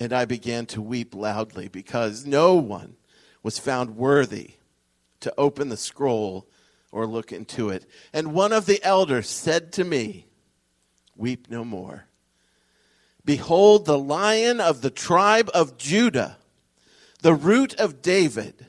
And 0.00 0.12
I 0.12 0.24
began 0.24 0.66
to 0.66 0.82
weep 0.82 1.14
loudly 1.14 1.68
because 1.68 2.24
no 2.24 2.54
one 2.54 2.96
was 3.42 3.58
found 3.58 3.96
worthy 3.96 4.52
to 5.20 5.34
open 5.36 5.68
the 5.68 5.76
scroll 5.76 6.46
or 6.92 7.06
look 7.06 7.32
into 7.32 7.70
it. 7.70 7.84
And 8.12 8.32
one 8.32 8.52
of 8.52 8.66
the 8.66 8.82
elders 8.84 9.28
said 9.28 9.72
to 9.72 9.84
me, 9.84 10.26
Weep 11.16 11.50
no 11.50 11.64
more. 11.64 12.06
Behold, 13.24 13.84
the 13.84 13.98
lion 13.98 14.60
of 14.60 14.80
the 14.80 14.90
tribe 14.90 15.50
of 15.52 15.76
Judah, 15.76 16.38
the 17.20 17.34
root 17.34 17.74
of 17.74 18.00
David, 18.00 18.66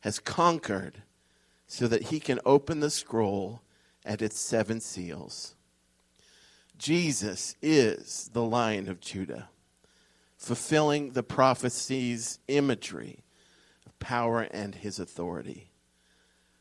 has 0.00 0.20
conquered 0.20 1.02
so 1.66 1.88
that 1.88 2.04
he 2.04 2.20
can 2.20 2.38
open 2.46 2.80
the 2.80 2.90
scroll 2.90 3.62
at 4.04 4.22
its 4.22 4.38
seven 4.38 4.80
seals. 4.80 5.54
Jesus 6.78 7.56
is 7.60 8.30
the 8.32 8.44
lion 8.44 8.88
of 8.88 9.00
Judah 9.00 9.48
fulfilling 10.40 11.10
the 11.12 11.22
prophecy's 11.22 12.38
imagery 12.48 13.22
of 13.86 13.96
power 13.98 14.40
and 14.40 14.74
his 14.74 14.98
authority. 14.98 15.70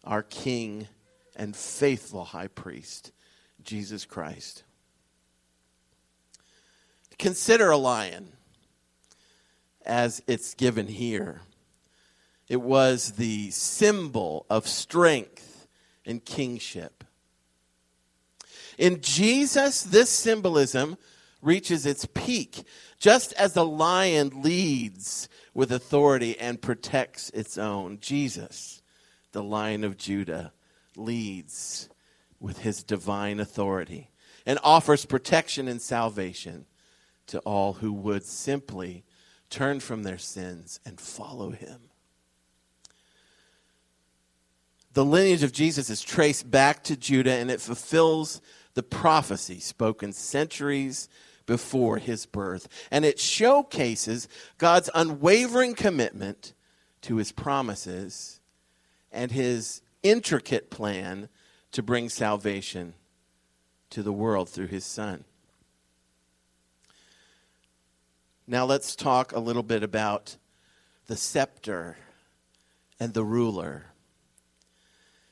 Our 0.03 0.21
King 0.21 0.89
and 1.33 1.55
faithful 1.55 2.25
high 2.25 2.49
priest, 2.49 3.13
Jesus 3.63 4.03
Christ. 4.03 4.63
Consider 7.17 7.71
a 7.71 7.77
lion 7.77 8.33
as 9.85 10.21
it's 10.27 10.53
given 10.55 10.87
here. 10.87 11.41
It 12.49 12.61
was 12.61 13.13
the 13.13 13.49
symbol 13.51 14.45
of 14.49 14.67
strength 14.67 15.67
and 16.05 16.23
kingship. 16.23 17.05
In 18.77 18.99
Jesus, 19.01 19.83
this 19.83 20.09
symbolism 20.09 20.97
reaches 21.41 21.85
its 21.85 22.05
peak, 22.05 22.63
just 22.99 23.33
as 23.33 23.53
the 23.53 23.65
lion 23.65 24.41
leads 24.41 25.29
with 25.53 25.71
authority 25.71 26.37
and 26.37 26.61
protects 26.61 27.29
its 27.31 27.57
own. 27.57 27.97
Jesus, 27.99 28.81
the 29.31 29.43
lion 29.43 29.83
of 29.83 29.97
Judah, 29.97 30.53
leads 30.95 31.89
with 32.39 32.59
his 32.59 32.83
divine 32.83 33.39
authority 33.39 34.11
and 34.45 34.59
offers 34.63 35.05
protection 35.05 35.67
and 35.67 35.81
salvation 35.81 36.65
to 37.27 37.39
all 37.39 37.73
who 37.73 37.93
would 37.93 38.25
simply 38.25 39.05
turn 39.49 39.79
from 39.79 40.03
their 40.03 40.17
sins 40.17 40.79
and 40.85 40.99
follow 40.99 41.51
him. 41.51 41.81
The 44.93 45.05
lineage 45.05 45.43
of 45.43 45.53
Jesus 45.53 45.89
is 45.89 46.01
traced 46.01 46.49
back 46.49 46.83
to 46.85 46.97
Judah 46.97 47.33
and 47.33 47.49
it 47.49 47.61
fulfills 47.61 48.41
the 48.73 48.83
prophecy 48.83 49.59
spoken 49.59 50.11
centuries 50.11 51.07
before 51.49 51.97
his 51.97 52.27
birth. 52.27 52.67
And 52.91 53.03
it 53.03 53.17
showcases 53.17 54.27
God's 54.59 54.87
unwavering 54.93 55.73
commitment 55.73 56.53
to 57.01 57.15
his 57.15 57.31
promises 57.31 58.39
and 59.11 59.31
his 59.31 59.81
intricate 60.03 60.69
plan 60.69 61.27
to 61.71 61.81
bring 61.81 62.07
salvation 62.07 62.93
to 63.89 64.03
the 64.03 64.13
world 64.13 64.47
through 64.47 64.67
his 64.67 64.85
son. 64.85 65.23
Now 68.45 68.65
let's 68.65 68.95
talk 68.95 69.31
a 69.31 69.39
little 69.39 69.63
bit 69.63 69.81
about 69.81 70.37
the 71.07 71.17
scepter 71.17 71.97
and 72.99 73.15
the 73.15 73.23
ruler. 73.23 73.85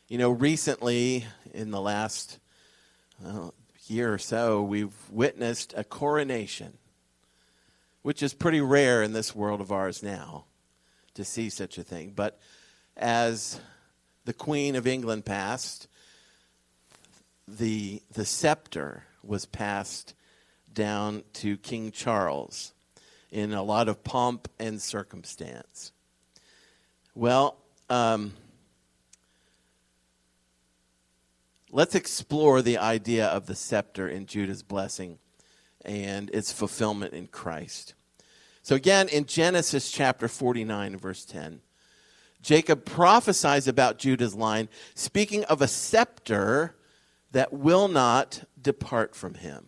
You 0.08 0.18
know, 0.18 0.32
recently, 0.32 1.28
in 1.54 1.70
the 1.70 1.82
last 1.82 2.40
well, 3.24 3.54
year 3.89 4.13
or 4.13 4.17
so, 4.17 4.62
we've 4.62 4.96
witnessed 5.12 5.74
a 5.75 5.84
coronation, 5.84 6.77
which 8.01 8.22
is 8.24 8.34
pretty 8.34 8.62
rare 8.62 9.03
in 9.03 9.13
this 9.13 9.36
world 9.36 9.62
of 9.62 9.72
ours 9.72 10.03
now 10.03 10.46
to 11.13 11.24
see 11.24 11.50
such 11.50 11.77
a 11.77 11.84
thing. 11.84 12.13
But 12.15 12.39
as 12.96 13.60
the 14.25 14.34
Queen 14.34 14.75
of 14.75 14.88
England 14.88 15.25
passed, 15.25 15.88
the, 17.48 18.01
the 18.12 18.25
scepter 18.25 19.03
was 19.24 19.46
passed 19.46 20.13
down 20.74 21.24
to 21.34 21.58
King 21.58 21.91
Charles 21.91 22.74
in 23.32 23.53
a 23.53 23.63
lot 23.63 23.89
of 23.89 24.03
pomp 24.03 24.50
and 24.60 24.82
circumstance. 24.82 25.91
Well, 27.15 27.58
um, 27.89 28.34
let's 31.78 31.94
explore 31.94 32.64
the 32.64 32.80
idea 32.80 33.28
of 33.28 33.46
the 33.46 33.54
scepter 33.54 34.10
in 34.10 34.26
Judah's 34.26 34.64
blessing 34.64 35.20
and 35.86 36.28
its 36.32 36.52
fulfillment 36.52 37.14
in 37.14 37.28
Christ. 37.28 37.94
So, 38.64 38.76
again, 38.76 39.08
in 39.10 39.26
Genesis 39.26 39.92
chapter 39.92 40.28
49, 40.28 40.98
verse 40.98 41.24
10, 41.24 41.62
Jacob 42.42 42.84
prophesies 42.84 43.68
about 43.68 44.00
Judah's 44.00 44.34
line, 44.34 44.70
speaking 44.96 45.44
of 45.46 45.62
a 45.62 45.68
scepter 45.68 46.76
that 47.32 47.54
will 47.54 47.88
not 47.88 48.46
depart 48.60 49.16
from 49.16 49.36
him. 49.36 49.68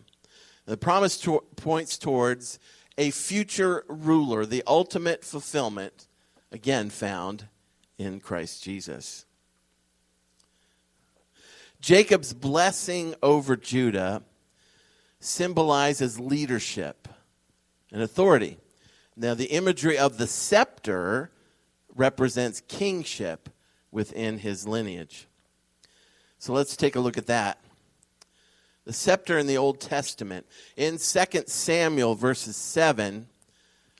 The 0.66 0.76
promise 0.76 1.16
to- 1.18 1.44
points 1.54 1.96
towards 1.96 2.58
a 2.98 3.12
future 3.12 3.84
ruler, 3.86 4.44
the 4.44 4.64
ultimate 4.66 5.24
fulfillment, 5.24 6.08
again 6.50 6.90
found 6.90 7.46
in 7.98 8.18
Christ 8.18 8.64
Jesus. 8.64 9.26
Jacob's 11.80 12.34
blessing 12.34 13.14
over 13.22 13.56
Judah 13.56 14.22
symbolizes 15.18 16.20
leadership 16.20 17.08
and 17.92 18.02
authority. 18.02 18.58
Now, 19.16 19.34
the 19.34 19.46
imagery 19.46 19.98
of 19.98 20.18
the 20.18 20.26
scepter 20.26 21.30
represents 21.94 22.62
kingship 22.68 23.48
within 23.90 24.38
his 24.38 24.66
lineage. 24.66 25.26
So 26.38 26.52
let's 26.52 26.76
take 26.76 26.96
a 26.96 27.00
look 27.00 27.18
at 27.18 27.26
that. 27.26 27.60
The 28.84 28.92
scepter 28.92 29.38
in 29.38 29.46
the 29.46 29.58
Old 29.58 29.80
Testament. 29.80 30.46
In 30.76 30.98
2 30.98 30.98
Samuel, 31.46 32.14
verses 32.14 32.56
7, 32.56 33.28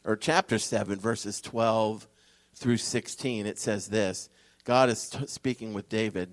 or 0.04 0.16
chapter 0.16 0.58
7, 0.58 0.98
verses 0.98 1.40
12 1.40 2.08
through 2.54 2.78
16, 2.78 3.46
it 3.46 3.58
says 3.58 3.88
this 3.88 4.30
God 4.64 4.88
is 4.88 5.10
t- 5.10 5.26
speaking 5.26 5.74
with 5.74 5.88
David. 5.88 6.32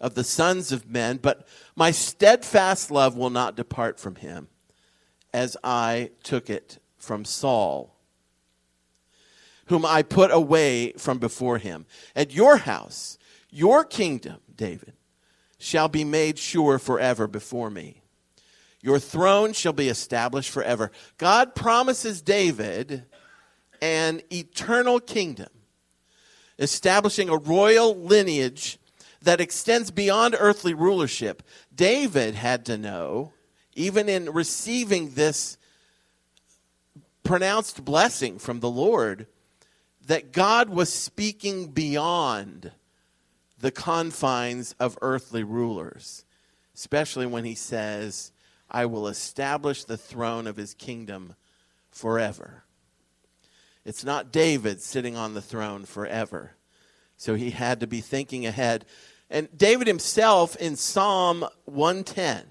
of 0.00 0.14
the 0.14 0.24
sons 0.24 0.72
of 0.72 0.90
men, 0.90 1.18
but 1.18 1.46
my 1.74 1.90
steadfast 1.90 2.90
love 2.90 3.16
will 3.16 3.30
not 3.30 3.56
depart 3.56 3.98
from 3.98 4.16
him, 4.16 4.48
as 5.32 5.56
I 5.64 6.10
took 6.22 6.50
it 6.50 6.78
from 6.98 7.24
Saul, 7.24 7.96
whom 9.66 9.84
I 9.84 10.02
put 10.02 10.30
away 10.30 10.92
from 10.92 11.18
before 11.18 11.58
him. 11.58 11.86
At 12.14 12.32
your 12.32 12.58
house, 12.58 13.18
your 13.50 13.84
kingdom, 13.84 14.38
David, 14.54 14.92
shall 15.58 15.88
be 15.88 16.04
made 16.04 16.38
sure 16.38 16.78
forever 16.78 17.26
before 17.26 17.70
me. 17.70 18.02
Your 18.82 18.98
throne 18.98 19.52
shall 19.52 19.72
be 19.72 19.88
established 19.88 20.50
forever. 20.50 20.92
God 21.18 21.54
promises 21.54 22.22
David 22.22 23.04
an 23.80 24.22
eternal 24.32 25.00
kingdom, 25.00 25.48
establishing 26.58 27.28
a 27.28 27.36
royal 27.36 27.96
lineage 27.96 28.78
that 29.26 29.40
extends 29.40 29.90
beyond 29.90 30.36
earthly 30.38 30.72
rulership. 30.72 31.42
David 31.74 32.36
had 32.36 32.64
to 32.66 32.78
know, 32.78 33.32
even 33.74 34.08
in 34.08 34.30
receiving 34.30 35.10
this 35.10 35.58
pronounced 37.24 37.84
blessing 37.84 38.38
from 38.38 38.60
the 38.60 38.70
Lord, 38.70 39.26
that 40.06 40.32
God 40.32 40.70
was 40.70 40.92
speaking 40.92 41.72
beyond 41.72 42.70
the 43.58 43.72
confines 43.72 44.76
of 44.78 44.96
earthly 45.02 45.42
rulers, 45.42 46.24
especially 46.76 47.26
when 47.26 47.44
he 47.44 47.56
says, 47.56 48.30
I 48.70 48.86
will 48.86 49.08
establish 49.08 49.82
the 49.82 49.96
throne 49.96 50.46
of 50.46 50.56
his 50.56 50.72
kingdom 50.72 51.34
forever. 51.90 52.62
It's 53.84 54.04
not 54.04 54.30
David 54.30 54.80
sitting 54.80 55.16
on 55.16 55.34
the 55.34 55.42
throne 55.42 55.84
forever. 55.84 56.52
So 57.16 57.34
he 57.34 57.50
had 57.50 57.80
to 57.80 57.88
be 57.88 58.00
thinking 58.00 58.46
ahead. 58.46 58.84
And 59.30 59.48
David 59.56 59.86
himself 59.86 60.56
in 60.56 60.76
Psalm 60.76 61.46
110 61.64 62.44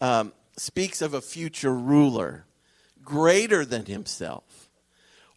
um, 0.00 0.32
speaks 0.56 1.00
of 1.00 1.14
a 1.14 1.20
future 1.20 1.74
ruler 1.74 2.46
greater 3.04 3.64
than 3.64 3.86
himself, 3.86 4.70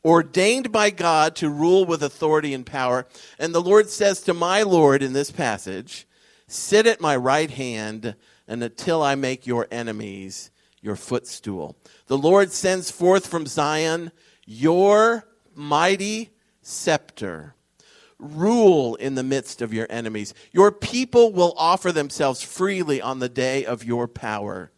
ordained 0.04 0.72
by 0.72 0.90
God 0.90 1.36
to 1.38 1.50
rule 1.50 1.86
with 1.86 2.04
authority 2.04 2.54
and 2.54 2.66
power. 2.66 3.08
And 3.38 3.54
the 3.54 3.62
Lord 3.62 3.90
says 3.90 4.22
to 4.22 4.34
my 4.34 4.64
Lord 4.64 5.04
in 5.04 5.14
this 5.14 5.32
passage, 5.32 6.08
Sit 6.48 6.86
at 6.86 7.02
my 7.02 7.16
right 7.16 7.50
hand 7.50 8.16
and 8.48 8.64
until 8.64 9.02
I 9.02 9.16
make 9.16 9.48
your 9.48 9.68
enemies 9.72 10.52
your 10.80 10.96
footstool. 10.96 11.76
The 12.06 12.18
Lord 12.18 12.52
sends 12.52 12.92
forth 12.92 13.26
from 13.26 13.48
Zion 13.48 14.12
your 14.46 15.28
mighty 15.56 16.30
scepter 16.62 17.56
rule 18.20 18.96
in 18.96 19.16
the 19.16 19.24
midst 19.24 19.62
of 19.62 19.74
your 19.74 19.88
enemies. 19.90 20.34
Your 20.52 20.72
people 20.72 21.32
will 21.32 21.54
offer 21.58 21.92
themselves 21.92 22.42
freely 22.42 23.02
on 23.02 23.20
the 23.20 23.30
day 23.30 23.66
of 23.66 23.84
your 23.84 24.08
power. 24.08 24.72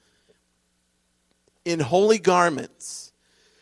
In 1.65 1.82
holy 1.82 2.17
garments, 2.17 3.12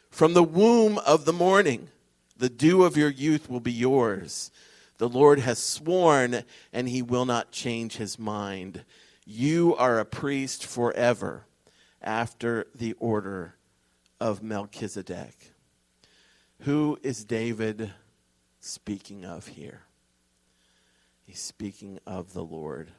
from 0.09 0.33
the 0.33 0.43
womb 0.43 0.97
of 0.99 1.25
the 1.25 1.33
morning, 1.33 1.89
the 2.37 2.49
dew 2.49 2.83
of 2.83 2.95
your 2.95 3.09
youth 3.09 3.49
will 3.49 3.59
be 3.59 3.71
yours. 3.71 4.51
The 4.97 5.09
Lord 5.09 5.39
has 5.39 5.59
sworn, 5.59 6.43
and 6.71 6.87
he 6.87 7.01
will 7.01 7.25
not 7.25 7.51
change 7.51 7.97
his 7.97 8.17
mind. 8.17 8.85
You 9.25 9.75
are 9.75 9.99
a 9.99 10.05
priest 10.05 10.65
forever 10.65 11.47
after 12.01 12.67
the 12.73 12.93
order 12.93 13.55
of 14.21 14.43
Melchizedek. 14.43 15.51
Who 16.61 16.97
is 17.03 17.25
David? 17.25 17.91
Speaking 18.65 19.25
of 19.25 19.47
here? 19.47 19.81
He's 21.25 21.39
speaking 21.39 21.99
of 22.05 22.33
the 22.33 22.43
Lord. 22.43 22.91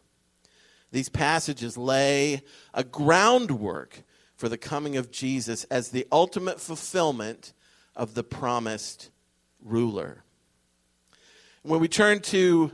These 0.92 1.08
passages 1.08 1.76
lay 1.76 2.42
a 2.72 2.84
groundwork 2.84 4.02
for 4.36 4.48
the 4.48 4.58
coming 4.58 4.96
of 4.96 5.10
Jesus 5.10 5.64
as 5.64 5.88
the 5.88 6.06
ultimate 6.12 6.60
fulfillment 6.60 7.52
of 7.94 8.14
the 8.14 8.22
promised 8.22 9.10
ruler. 9.64 10.22
When 11.62 11.80
we 11.80 11.88
turn 11.88 12.20
to 12.20 12.72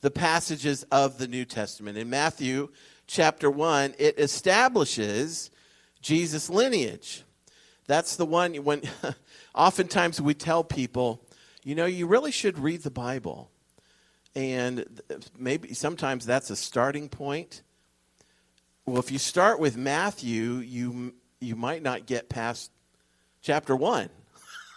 the 0.00 0.10
passages 0.10 0.84
of 0.90 1.18
the 1.18 1.28
New 1.28 1.44
Testament, 1.44 1.96
in 1.96 2.10
Matthew 2.10 2.68
chapter 3.06 3.50
1, 3.50 3.94
it 3.98 4.18
establishes 4.18 5.50
Jesus' 6.02 6.50
lineage. 6.50 7.24
That's 7.86 8.16
the 8.16 8.26
one 8.26 8.54
when 8.56 8.82
oftentimes 9.54 10.20
we 10.20 10.34
tell 10.34 10.64
people, 10.64 11.25
you 11.66 11.74
know, 11.74 11.86
you 11.86 12.06
really 12.06 12.30
should 12.30 12.60
read 12.60 12.84
the 12.84 12.92
Bible. 12.92 13.50
And 14.36 15.02
maybe 15.36 15.74
sometimes 15.74 16.24
that's 16.24 16.48
a 16.48 16.54
starting 16.54 17.08
point. 17.08 17.62
Well, 18.86 19.00
if 19.00 19.10
you 19.10 19.18
start 19.18 19.58
with 19.58 19.76
Matthew, 19.76 20.58
you 20.58 21.14
you 21.40 21.56
might 21.56 21.82
not 21.82 22.06
get 22.06 22.28
past 22.28 22.70
chapter 23.42 23.74
1. 23.74 24.08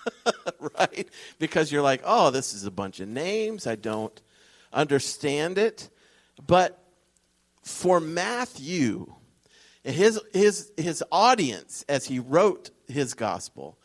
right? 0.79 1.07
Because 1.37 1.71
you're 1.71 1.83
like, 1.83 2.01
"Oh, 2.03 2.31
this 2.31 2.55
is 2.55 2.65
a 2.65 2.71
bunch 2.71 2.99
of 2.99 3.07
names. 3.07 3.67
I 3.67 3.75
don't 3.75 4.19
understand 4.73 5.59
it." 5.59 5.91
But 6.47 6.83
for 7.61 7.99
Matthew, 7.99 9.13
his 9.83 10.19
his 10.33 10.71
his 10.75 11.03
audience 11.11 11.85
as 11.87 12.07
he 12.07 12.17
wrote 12.17 12.71
his 12.87 13.13
gospel 13.13 13.77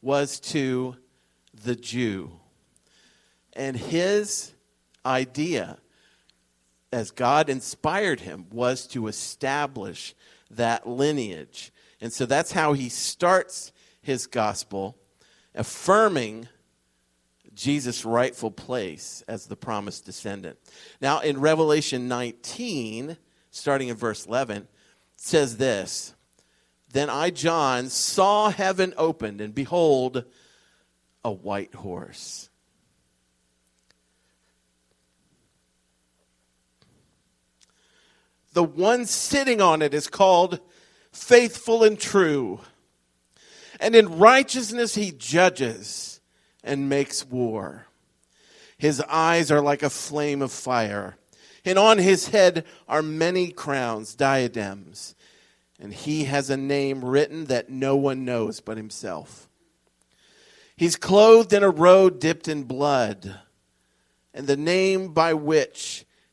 was 0.00 0.38
to 0.38 0.94
the 1.52 1.74
Jew. 1.74 2.38
And 3.54 3.76
his 3.76 4.52
idea, 5.04 5.78
as 6.92 7.10
God 7.10 7.48
inspired 7.48 8.20
him, 8.20 8.46
was 8.50 8.86
to 8.88 9.06
establish 9.06 10.14
that 10.50 10.88
lineage. 10.88 11.72
And 12.00 12.12
so 12.12 12.26
that's 12.26 12.52
how 12.52 12.72
he 12.72 12.88
starts 12.88 13.72
his 14.00 14.26
gospel, 14.26 14.96
affirming 15.54 16.48
Jesus' 17.54 18.04
rightful 18.04 18.50
place 18.50 19.22
as 19.28 19.46
the 19.46 19.56
promised 19.56 20.04
descendant. 20.04 20.58
Now, 21.00 21.20
in 21.20 21.40
Revelation 21.40 22.08
19, 22.08 23.16
starting 23.50 23.88
in 23.88 23.96
verse 23.96 24.26
11, 24.26 24.68
says 25.16 25.56
this 25.58 26.14
Then 26.92 27.10
I, 27.10 27.30
John, 27.30 27.88
saw 27.88 28.50
heaven 28.50 28.94
opened, 28.96 29.40
and 29.40 29.54
behold, 29.54 30.24
a 31.24 31.30
white 31.30 31.74
horse. 31.74 32.48
The 38.52 38.64
one 38.64 39.06
sitting 39.06 39.60
on 39.60 39.82
it 39.82 39.94
is 39.94 40.08
called 40.08 40.60
faithful 41.10 41.84
and 41.84 41.98
true. 41.98 42.60
And 43.80 43.94
in 43.94 44.18
righteousness 44.18 44.94
he 44.94 45.12
judges 45.12 46.20
and 46.62 46.88
makes 46.88 47.24
war. 47.24 47.86
His 48.78 49.00
eyes 49.02 49.50
are 49.50 49.60
like 49.60 49.82
a 49.82 49.90
flame 49.90 50.42
of 50.42 50.50
fire, 50.50 51.16
and 51.64 51.78
on 51.78 51.98
his 51.98 52.28
head 52.28 52.64
are 52.88 53.02
many 53.02 53.52
crowns, 53.52 54.14
diadems, 54.14 55.14
and 55.80 55.94
he 55.94 56.24
has 56.24 56.50
a 56.50 56.56
name 56.56 57.04
written 57.04 57.44
that 57.44 57.70
no 57.70 57.96
one 57.96 58.24
knows 58.24 58.60
but 58.60 58.76
himself. 58.76 59.48
He's 60.76 60.96
clothed 60.96 61.52
in 61.52 61.62
a 61.62 61.70
robe 61.70 62.18
dipped 62.18 62.48
in 62.48 62.64
blood, 62.64 63.38
and 64.34 64.46
the 64.46 64.56
name 64.56 65.12
by 65.12 65.34
which 65.34 66.04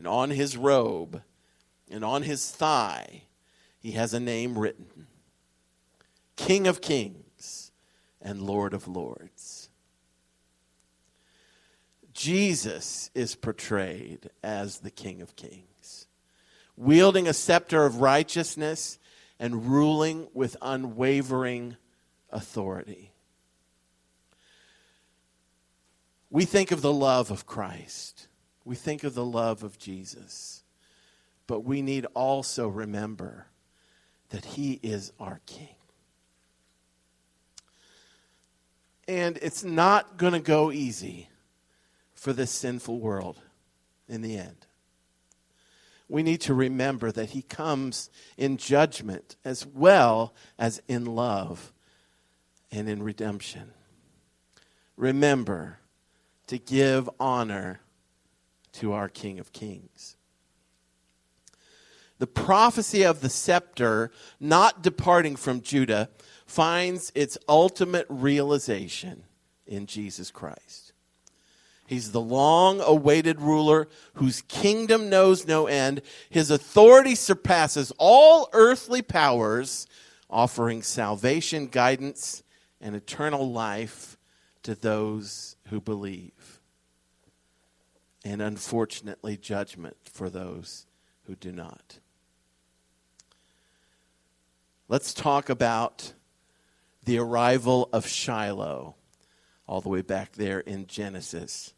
and 0.00 0.08
on 0.08 0.30
his 0.30 0.56
robe 0.56 1.20
and 1.90 2.02
on 2.02 2.22
his 2.22 2.50
thigh, 2.50 3.24
he 3.78 3.90
has 3.90 4.14
a 4.14 4.18
name 4.18 4.58
written 4.58 5.08
King 6.36 6.66
of 6.66 6.80
Kings 6.80 7.70
and 8.22 8.40
Lord 8.40 8.72
of 8.72 8.88
Lords. 8.88 9.68
Jesus 12.14 13.10
is 13.14 13.34
portrayed 13.34 14.30
as 14.42 14.78
the 14.78 14.90
King 14.90 15.20
of 15.20 15.36
Kings, 15.36 16.06
wielding 16.78 17.28
a 17.28 17.34
scepter 17.34 17.84
of 17.84 18.00
righteousness 18.00 18.98
and 19.38 19.66
ruling 19.66 20.28
with 20.32 20.56
unwavering 20.62 21.76
authority. 22.30 23.12
We 26.30 26.46
think 26.46 26.70
of 26.70 26.80
the 26.80 26.92
love 26.92 27.30
of 27.30 27.44
Christ 27.44 28.28
we 28.64 28.74
think 28.74 29.04
of 29.04 29.14
the 29.14 29.24
love 29.24 29.62
of 29.62 29.78
Jesus. 29.78 30.62
But 31.46 31.60
we 31.60 31.82
need 31.82 32.06
also 32.14 32.68
remember 32.68 33.46
that 34.28 34.44
he 34.44 34.78
is 34.82 35.12
our 35.18 35.40
king. 35.46 35.74
And 39.08 39.38
it's 39.42 39.64
not 39.64 40.16
going 40.16 40.34
to 40.34 40.40
go 40.40 40.70
easy 40.70 41.28
for 42.14 42.32
this 42.32 42.52
sinful 42.52 43.00
world 43.00 43.40
in 44.08 44.22
the 44.22 44.36
end. 44.36 44.66
We 46.08 46.22
need 46.22 46.40
to 46.42 46.54
remember 46.54 47.10
that 47.12 47.30
he 47.30 47.42
comes 47.42 48.10
in 48.36 48.56
judgment 48.56 49.36
as 49.44 49.66
well 49.66 50.34
as 50.58 50.82
in 50.86 51.04
love 51.06 51.72
and 52.70 52.88
in 52.88 53.02
redemption. 53.02 53.72
Remember 54.96 55.78
to 56.48 56.58
give 56.58 57.08
honor 57.18 57.80
to 58.74 58.92
our 58.92 59.08
King 59.08 59.38
of 59.38 59.52
Kings. 59.52 60.16
The 62.18 62.26
prophecy 62.26 63.02
of 63.02 63.22
the 63.22 63.30
scepter 63.30 64.10
not 64.38 64.82
departing 64.82 65.36
from 65.36 65.62
Judah 65.62 66.10
finds 66.46 67.10
its 67.14 67.38
ultimate 67.48 68.06
realization 68.10 69.24
in 69.66 69.86
Jesus 69.86 70.30
Christ. 70.30 70.92
He's 71.86 72.12
the 72.12 72.20
long 72.20 72.80
awaited 72.80 73.40
ruler 73.40 73.88
whose 74.14 74.42
kingdom 74.42 75.08
knows 75.08 75.46
no 75.46 75.66
end. 75.66 76.02
His 76.28 76.50
authority 76.50 77.14
surpasses 77.14 77.92
all 77.98 78.48
earthly 78.52 79.02
powers, 79.02 79.88
offering 80.28 80.82
salvation, 80.82 81.66
guidance, 81.66 82.44
and 82.80 82.94
eternal 82.94 83.50
life 83.50 84.16
to 84.62 84.74
those 84.74 85.56
who 85.68 85.80
believe 85.80 86.32
and 88.24 88.42
unfortunately, 88.42 89.36
judgment 89.36 89.96
for 90.04 90.28
those 90.28 90.86
who 91.24 91.34
do 91.34 91.52
not. 91.52 91.98
Let's 94.88 95.14
talk 95.14 95.48
about 95.48 96.12
the 97.04 97.18
arrival 97.18 97.88
of 97.92 98.06
Shiloh, 98.06 98.96
all 99.66 99.80
the 99.80 99.88
way 99.88 100.02
back 100.02 100.32
there 100.32 100.60
in 100.60 100.86
Genesis, 100.86 101.72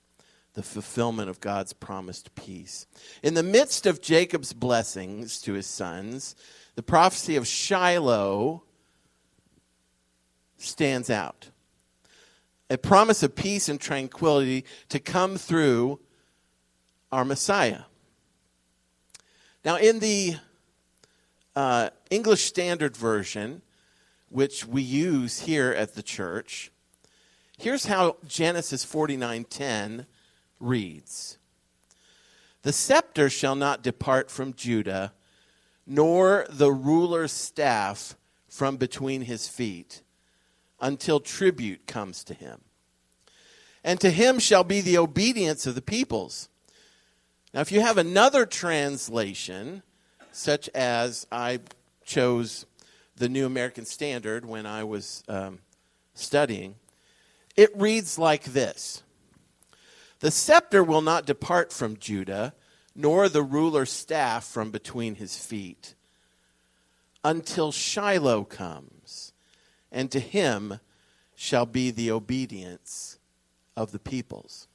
the 0.55 0.63
fulfillment 0.63 1.29
of 1.31 1.41
God's 1.41 1.73
promised 1.73 2.35
peace. 2.35 2.87
In 3.23 3.35
the 3.35 3.43
midst 3.43 3.87
of 3.87 4.01
Jacob's 4.01 4.53
blessings 4.53 5.41
to 5.43 5.53
his 5.53 5.67
sons, 5.67 6.35
the 6.75 6.83
prophecy 6.83 7.37
of 7.37 7.47
Shiloh 7.47 8.65
stands 10.57 11.11
out. 11.11 11.51
A 12.71 12.79
promise 12.79 13.23
of 13.23 13.35
peace 13.35 13.69
and 13.69 13.81
tranquility 13.81 14.65
to 14.89 14.99
come 14.99 15.37
through 15.37 16.01
our 17.12 17.25
Messiah. 17.25 17.83
Now, 19.64 19.77
in 19.77 20.01
the 20.01 20.37
uh, 21.55 21.90
English 22.11 22.44
Standard 22.44 22.96
Version, 22.96 23.62
which 24.31 24.66
we 24.66 24.83
use 24.83 25.40
here 25.40 25.70
at 25.70 25.94
the 25.94 26.03
church, 26.03 26.72
here's 27.59 27.87
how 27.87 28.16
Genesis 28.27 28.85
49:10 28.85 30.07
reads. 30.59 31.38
The 32.62 32.72
scepter 32.72 33.29
shall 33.29 33.55
not 33.55 33.83
depart 33.83 34.31
from 34.31 34.55
Judah, 34.55 35.12
nor 35.87 36.46
the 36.48 36.72
ruler's 36.72 37.33
staff 37.33 38.16
from 38.48 38.77
between 38.77 39.22
his 39.22 39.48
feet, 39.48 40.03
until 40.81 41.20
tribute 41.20 41.87
comes 41.87 42.25
to 42.25 42.35
him. 42.35 42.62
And 43.85 44.01
to 44.01 44.11
him 44.11 44.38
shall 44.38 44.64
be 44.64 44.81
the 44.81 44.98
obedience 44.98 45.66
of 45.66 45.75
the 45.75 45.83
peoples. 45.83 46.48
Now, 47.55 47.61
if 47.61 47.71
you 47.71 47.81
have 47.81 47.99
another 47.99 48.47
translation, 48.47 49.83
such 50.33 50.69
as 50.71 51.27
I 51.31 51.61
chose 52.05 52.67
the 53.17 53.29
New 53.29 53.47
American 53.47 53.85
Standard 53.85 54.45
when 54.45 54.67
I 54.67 54.85
was 54.85 55.23
um, 55.29 55.61
studying. 56.15 56.75
It 57.57 57.71
reads 57.77 58.19
like 58.19 58.45
this 58.45 59.03
The 60.21 60.31
scepter 60.31 60.83
will 60.83 61.03
not 61.03 61.27
depart 61.27 61.73
from 61.73 61.97
Judah, 61.97 62.55
nor 62.95 63.29
the 63.29 63.43
ruler's 63.43 63.91
staff 63.91 64.45
from 64.45 64.71
between 64.71 65.17
his 65.17 65.37
feet, 65.37 65.95
until 67.23 67.73
Shiloh 67.73 68.45
comes, 68.45 69.33
and 69.91 70.11
to 70.11 70.21
him 70.21 70.81
shall 71.35 71.67
be 71.67 71.91
the 71.91 72.11
obedience 72.11 73.19
of 73.77 73.93
the 73.93 73.99
peoples. 73.99 74.69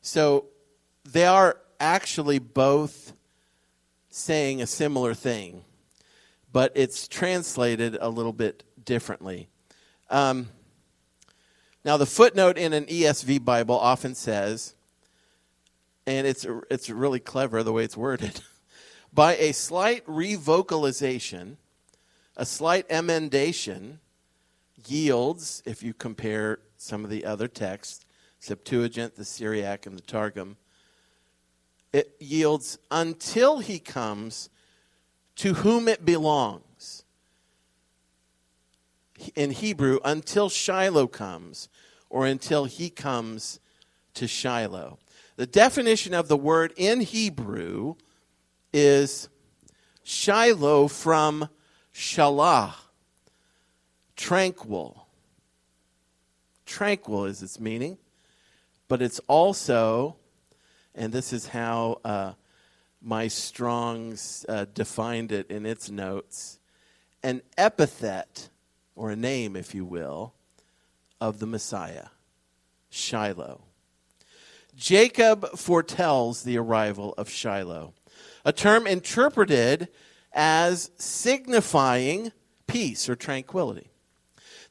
So 0.00 0.46
they 1.04 1.26
are 1.26 1.58
actually 1.80 2.38
both 2.38 3.12
saying 4.10 4.62
a 4.62 4.66
similar 4.66 5.14
thing, 5.14 5.64
but 6.52 6.72
it's 6.74 7.06
translated 7.06 7.98
a 8.00 8.08
little 8.08 8.32
bit 8.32 8.62
differently. 8.84 9.48
Um, 10.10 10.48
now, 11.84 11.96
the 11.96 12.06
footnote 12.06 12.58
in 12.58 12.72
an 12.72 12.86
ESV 12.86 13.44
Bible 13.44 13.78
often 13.78 14.14
says, 14.14 14.74
and 16.06 16.26
it's, 16.26 16.46
it's 16.70 16.88
really 16.88 17.20
clever 17.20 17.62
the 17.62 17.72
way 17.72 17.84
it's 17.84 17.96
worded, 17.96 18.40
by 19.12 19.36
a 19.36 19.52
slight 19.52 20.04
revocalization, 20.06 21.56
a 22.36 22.46
slight 22.46 22.86
emendation 22.90 24.00
yields, 24.86 25.62
if 25.66 25.82
you 25.82 25.94
compare 25.94 26.60
some 26.76 27.04
of 27.04 27.10
the 27.10 27.24
other 27.24 27.48
texts, 27.48 28.04
Septuagint, 28.38 29.16
the 29.16 29.24
Syriac, 29.24 29.86
and 29.86 29.96
the 29.96 30.02
Targum, 30.02 30.56
it 31.96 32.14
yields 32.20 32.78
until 32.90 33.60
he 33.60 33.78
comes 33.78 34.50
to 35.34 35.54
whom 35.54 35.88
it 35.88 36.04
belongs. 36.04 37.04
In 39.34 39.50
Hebrew, 39.50 39.98
until 40.04 40.50
Shiloh 40.50 41.06
comes, 41.06 41.70
or 42.10 42.26
until 42.26 42.66
he 42.66 42.90
comes 42.90 43.60
to 44.12 44.28
Shiloh. 44.28 44.98
The 45.36 45.46
definition 45.46 46.12
of 46.12 46.28
the 46.28 46.36
word 46.36 46.74
in 46.76 47.00
Hebrew 47.00 47.94
is 48.74 49.30
Shiloh 50.02 50.88
from 50.88 51.48
Shalah, 51.94 52.74
tranquil. 54.16 55.06
Tranquil 56.66 57.24
is 57.24 57.42
its 57.42 57.58
meaning, 57.58 57.96
but 58.86 59.00
it's 59.00 59.18
also 59.28 60.16
and 60.96 61.12
this 61.12 61.32
is 61.32 61.46
how 61.46 62.00
uh, 62.04 62.32
my 63.02 63.28
Strong's 63.28 64.44
uh, 64.48 64.64
defined 64.72 65.30
it 65.30 65.50
in 65.50 65.66
its 65.66 65.90
notes 65.90 66.58
an 67.22 67.42
epithet, 67.58 68.50
or 68.94 69.10
a 69.10 69.16
name, 69.16 69.56
if 69.56 69.74
you 69.74 69.84
will, 69.84 70.32
of 71.20 71.38
the 71.38 71.46
Messiah, 71.46 72.06
Shiloh. 72.88 73.62
Jacob 74.76 75.56
foretells 75.56 76.42
the 76.42 76.58
arrival 76.58 77.14
of 77.18 77.28
Shiloh, 77.28 77.94
a 78.44 78.52
term 78.52 78.86
interpreted 78.86 79.88
as 80.32 80.90
signifying 80.96 82.30
peace 82.66 83.08
or 83.08 83.16
tranquility. 83.16 83.90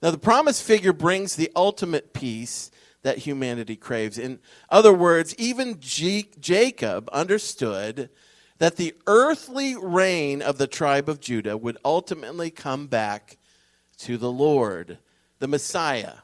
Now, 0.02 0.12
the 0.12 0.18
promised 0.18 0.64
figure 0.64 0.94
brings 0.94 1.36
the 1.36 1.52
ultimate 1.56 2.14
peace 2.14 2.72
that 3.06 3.20
humanity 3.20 3.76
craves. 3.76 4.18
In 4.18 4.40
other 4.68 4.92
words, 4.92 5.36
even 5.38 5.80
G- 5.80 6.32
Jacob 6.40 7.08
understood 7.14 8.10
that 8.58 8.78
the 8.78 8.96
earthly 9.06 9.76
reign 9.76 10.42
of 10.42 10.58
the 10.58 10.66
tribe 10.66 11.08
of 11.08 11.20
Judah 11.20 11.56
would 11.56 11.78
ultimately 11.86 12.50
come 12.50 12.88
back 12.88 13.38
to 14.00 14.18
the 14.18 14.32
Lord, 14.32 14.98
the 15.38 15.48
Messiah. 15.48 16.16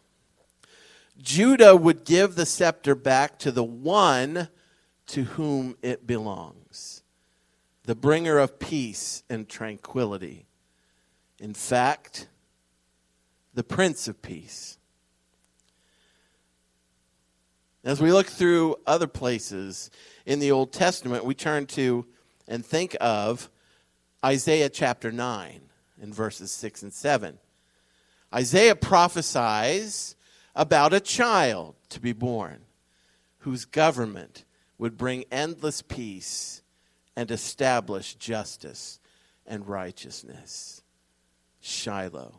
Judah 1.21 1.75
would 1.75 2.03
give 2.03 2.33
the 2.33 2.47
scepter 2.47 2.95
back 2.95 3.37
to 3.37 3.51
the 3.51 3.63
one 3.63 4.47
to 5.05 5.23
whom 5.25 5.77
it 5.83 6.07
belongs, 6.07 7.03
the 7.83 7.93
bringer 7.93 8.39
of 8.39 8.57
peace 8.57 9.21
and 9.29 9.47
tranquility. 9.47 10.47
In 11.39 11.53
fact, 11.53 12.27
the 13.53 13.63
Prince 13.63 14.07
of 14.07 14.23
Peace. 14.23 14.79
As 17.83 17.99
we 17.99 18.11
look 18.11 18.27
through 18.27 18.75
other 18.85 19.07
places 19.07 19.89
in 20.25 20.39
the 20.39 20.51
Old 20.51 20.71
Testament, 20.71 21.25
we 21.25 21.33
turn 21.33 21.65
to 21.67 22.05
and 22.47 22.63
think 22.63 22.95
of 23.01 23.49
Isaiah 24.23 24.69
chapter 24.69 25.11
9 25.11 25.61
in 25.99 26.13
verses 26.13 26.51
6 26.51 26.83
and 26.83 26.93
7. 26.93 27.39
Isaiah 28.33 28.75
prophesies 28.75 30.15
about 30.55 30.93
a 30.93 30.99
child 30.99 31.73
to 31.89 31.99
be 31.99 32.13
born 32.13 32.59
whose 33.39 33.65
government 33.65 34.45
would 34.77 34.95
bring 34.95 35.25
endless 35.31 35.81
peace 35.81 36.61
and 37.15 37.31
establish 37.31 38.13
justice 38.13 38.99
and 39.47 39.67
righteousness. 39.67 40.83
Shiloh. 41.61 42.35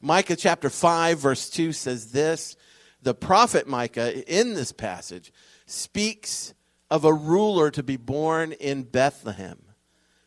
Micah 0.00 0.36
chapter 0.36 0.70
5, 0.70 1.18
verse 1.18 1.50
2 1.50 1.72
says 1.72 2.12
this 2.12 2.56
the 3.02 3.14
prophet 3.14 3.66
Micah 3.66 4.22
in 4.32 4.54
this 4.54 4.72
passage 4.72 5.32
speaks 5.66 6.54
of 6.90 7.04
a 7.04 7.14
ruler 7.14 7.70
to 7.70 7.82
be 7.82 7.96
born 7.96 8.52
in 8.52 8.82
Bethlehem, 8.82 9.62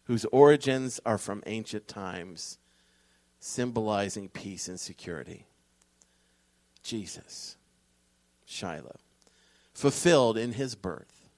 whose 0.06 0.26
origins 0.26 1.00
are 1.06 1.18
from 1.18 1.44
ancient 1.46 1.88
times, 1.88 2.58
symbolizing 3.40 4.30
peace 4.30 4.68
and 4.68 4.80
security. 4.80 5.46
Jesus, 6.82 7.58
Shiloh, 8.46 8.98
fulfilled 9.74 10.38
in 10.38 10.54
his 10.54 10.76
birth. 10.76 11.30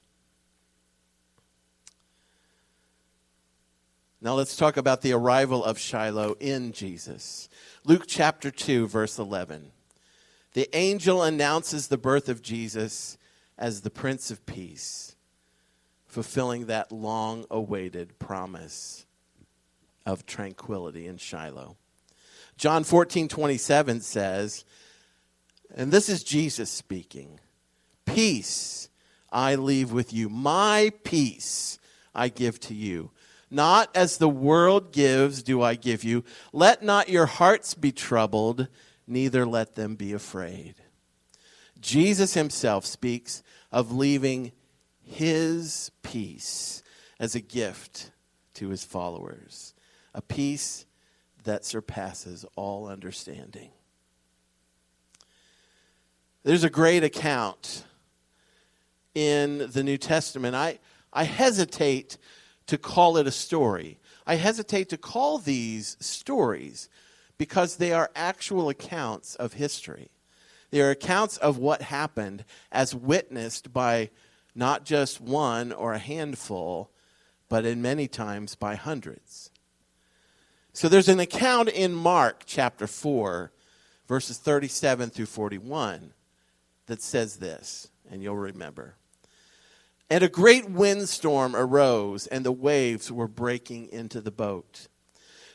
Now 4.21 4.33
let's 4.33 4.55
talk 4.55 4.77
about 4.77 5.01
the 5.01 5.13
arrival 5.13 5.63
of 5.63 5.77
Shiloh 5.77 6.35
in 6.39 6.71
Jesus. 6.71 7.47
Luke 7.83 8.05
chapter 8.07 8.49
2, 8.49 8.87
verse 8.87 9.19
11 9.19 9.71
the 10.55 10.73
angel 10.73 11.21
announces 11.21 11.89
the 11.89 11.97
birth 11.97 12.29
of 12.29 12.41
Jesus 12.41 13.17
as 13.57 13.81
the 13.81 13.89
Prince 13.89 14.31
of 14.31 14.45
Peace, 14.45 15.17
fulfilling 16.07 16.67
that 16.67 16.93
long 16.93 17.45
awaited 17.51 18.17
promise 18.19 19.05
of 20.05 20.25
tranquility 20.25 21.07
in 21.07 21.17
Shiloh. 21.17 21.75
John 22.57 22.85
14, 22.85 23.27
27 23.27 23.99
says, 23.99 24.63
and 25.75 25.91
this 25.91 26.07
is 26.07 26.23
Jesus 26.23 26.69
speaking 26.69 27.41
Peace 28.05 28.87
I 29.29 29.55
leave 29.55 29.91
with 29.91 30.13
you, 30.13 30.29
my 30.29 30.93
peace 31.03 31.79
I 32.13 32.29
give 32.29 32.61
to 32.61 32.73
you. 32.73 33.11
Not 33.51 33.89
as 33.93 34.17
the 34.17 34.29
world 34.29 34.93
gives, 34.93 35.43
do 35.43 35.61
I 35.61 35.75
give 35.75 36.05
you. 36.05 36.23
Let 36.53 36.81
not 36.81 37.09
your 37.09 37.25
hearts 37.25 37.73
be 37.73 37.91
troubled 37.91 38.69
neither 39.07 39.45
let 39.45 39.75
them 39.75 39.95
be 39.95 40.13
afraid. 40.13 40.75
Jesus 41.79 42.33
himself 42.33 42.85
speaks 42.85 43.43
of 43.71 43.91
leaving 43.91 44.51
his 45.03 45.91
peace 46.01 46.83
as 47.19 47.35
a 47.35 47.39
gift 47.39 48.11
to 48.55 48.69
his 48.69 48.83
followers, 48.83 49.73
a 50.13 50.21
peace 50.21 50.85
that 51.43 51.65
surpasses 51.65 52.45
all 52.55 52.87
understanding. 52.87 53.69
There's 56.43 56.63
a 56.63 56.69
great 56.69 57.03
account 57.03 57.83
in 59.13 59.69
the 59.71 59.83
New 59.83 59.97
Testament. 59.97 60.55
I, 60.55 60.79
I 61.11 61.23
hesitate 61.23 62.17
to 62.67 62.77
call 62.77 63.17
it 63.17 63.27
a 63.27 63.31
story. 63.31 63.99
I 64.27 64.35
hesitate 64.35 64.89
to 64.89 64.97
call 64.97 65.37
these 65.37 65.97
stories 65.99 66.89
because 67.37 67.77
they 67.77 67.91
are 67.91 68.11
actual 68.15 68.69
accounts 68.69 69.35
of 69.35 69.53
history. 69.53 70.09
They 70.71 70.81
are 70.81 70.89
accounts 70.89 71.37
of 71.37 71.57
what 71.57 71.83
happened 71.83 72.43
as 72.71 72.95
witnessed 72.95 73.71
by 73.71 74.09
not 74.53 74.85
just 74.85 75.21
one 75.21 75.71
or 75.71 75.93
a 75.93 75.99
handful, 75.99 76.91
but 77.49 77.65
in 77.65 77.81
many 77.81 78.07
times 78.07 78.55
by 78.55 78.75
hundreds. 78.75 79.51
So 80.73 80.89
there's 80.89 81.09
an 81.09 81.19
account 81.19 81.69
in 81.69 81.93
Mark 81.93 82.43
chapter 82.45 82.87
4, 82.87 83.51
verses 84.07 84.37
37 84.37 85.09
through 85.09 85.25
41, 85.27 86.13
that 86.87 87.01
says 87.01 87.37
this, 87.37 87.89
and 88.09 88.21
you'll 88.21 88.35
remember. 88.35 88.95
And 90.09 90.23
a 90.23 90.29
great 90.29 90.69
windstorm 90.69 91.55
arose, 91.55 92.27
and 92.27 92.45
the 92.45 92.51
waves 92.51 93.11
were 93.11 93.27
breaking 93.27 93.89
into 93.91 94.21
the 94.21 94.31
boat 94.31 94.87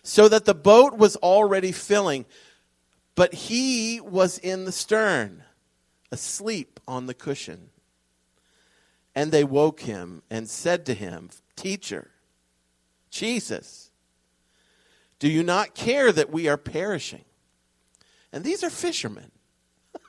so 0.03 0.29
that 0.29 0.45
the 0.45 0.55
boat 0.55 0.97
was 0.97 1.17
already 1.17 1.73
filling, 1.73 2.25
but 3.15 3.35
he 3.35 4.01
was 4.01 4.39
in 4.39 4.65
the 4.65 4.73
stern, 4.73 5.45
asleep 6.11 6.81
on 6.87 7.07
the 7.07 7.15
cushion. 7.15 7.71
And 9.15 9.33
they 9.33 9.45
woke 9.45 9.81
him 9.81 10.23
and 10.31 10.49
said 10.49 10.87
to 10.87 10.95
him, 10.95 11.31
Teacher, 11.57 12.11
Jesus, 13.11 13.91
Do 15.19 15.29
you 15.29 15.43
not 15.43 15.75
care 15.75 16.13
that 16.13 16.31
we 16.31 16.49
are 16.49 16.57
perishing? 16.57 17.25
And 18.33 18.45
these 18.45 18.63
are 18.65 18.71
fishermen. 18.71 19.33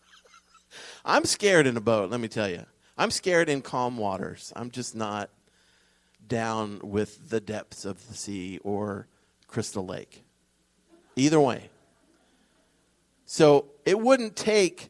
I'm 1.05 1.25
scared 1.25 1.67
in 1.67 1.75
a 1.75 1.81
boat, 1.81 2.09
let 2.09 2.19
me 2.19 2.27
tell 2.27 2.47
you. 2.47 2.65
I'm 2.97 3.11
scared 3.11 3.49
in 3.49 3.61
calm 3.61 3.97
waters. 3.97 4.53
I'm 4.55 4.69
just 4.69 4.95
not 4.95 5.29
down 6.27 6.79
with 6.83 7.29
the 7.29 7.41
depths 7.41 7.83
of 7.83 8.07
the 8.07 8.13
sea 8.13 8.59
or 8.63 9.07
Crystal 9.51 9.85
Lake. 9.85 10.23
Either 11.15 11.39
way. 11.39 11.69
So 13.25 13.65
it 13.85 13.99
wouldn't 13.99 14.35
take 14.35 14.89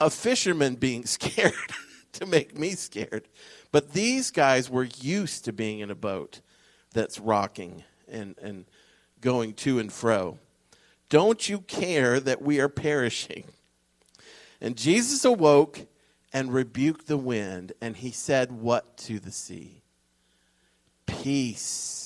a 0.00 0.08
fisherman 0.08 0.76
being 0.76 1.04
scared 1.06 1.52
to 2.12 2.26
make 2.26 2.58
me 2.58 2.70
scared. 2.70 3.28
But 3.72 3.92
these 3.92 4.30
guys 4.30 4.70
were 4.70 4.88
used 5.00 5.44
to 5.44 5.52
being 5.52 5.80
in 5.80 5.90
a 5.90 5.94
boat 5.94 6.40
that's 6.92 7.18
rocking 7.18 7.84
and, 8.08 8.36
and 8.40 8.64
going 9.20 9.52
to 9.54 9.78
and 9.78 9.92
fro. 9.92 10.38
Don't 11.08 11.48
you 11.48 11.60
care 11.60 12.18
that 12.20 12.40
we 12.40 12.58
are 12.60 12.68
perishing? 12.68 13.44
And 14.60 14.76
Jesus 14.76 15.24
awoke 15.24 15.86
and 16.32 16.52
rebuked 16.52 17.06
the 17.06 17.16
wind, 17.16 17.72
and 17.80 17.96
he 17.96 18.10
said, 18.10 18.52
What 18.52 18.96
to 18.98 19.18
the 19.18 19.30
sea? 19.30 19.82
Peace, 21.06 22.05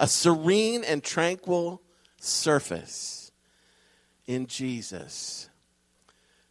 a 0.00 0.08
serene 0.08 0.82
and 0.82 1.04
tranquil 1.04 1.82
surface 2.18 3.30
in 4.26 4.46
Jesus. 4.46 5.50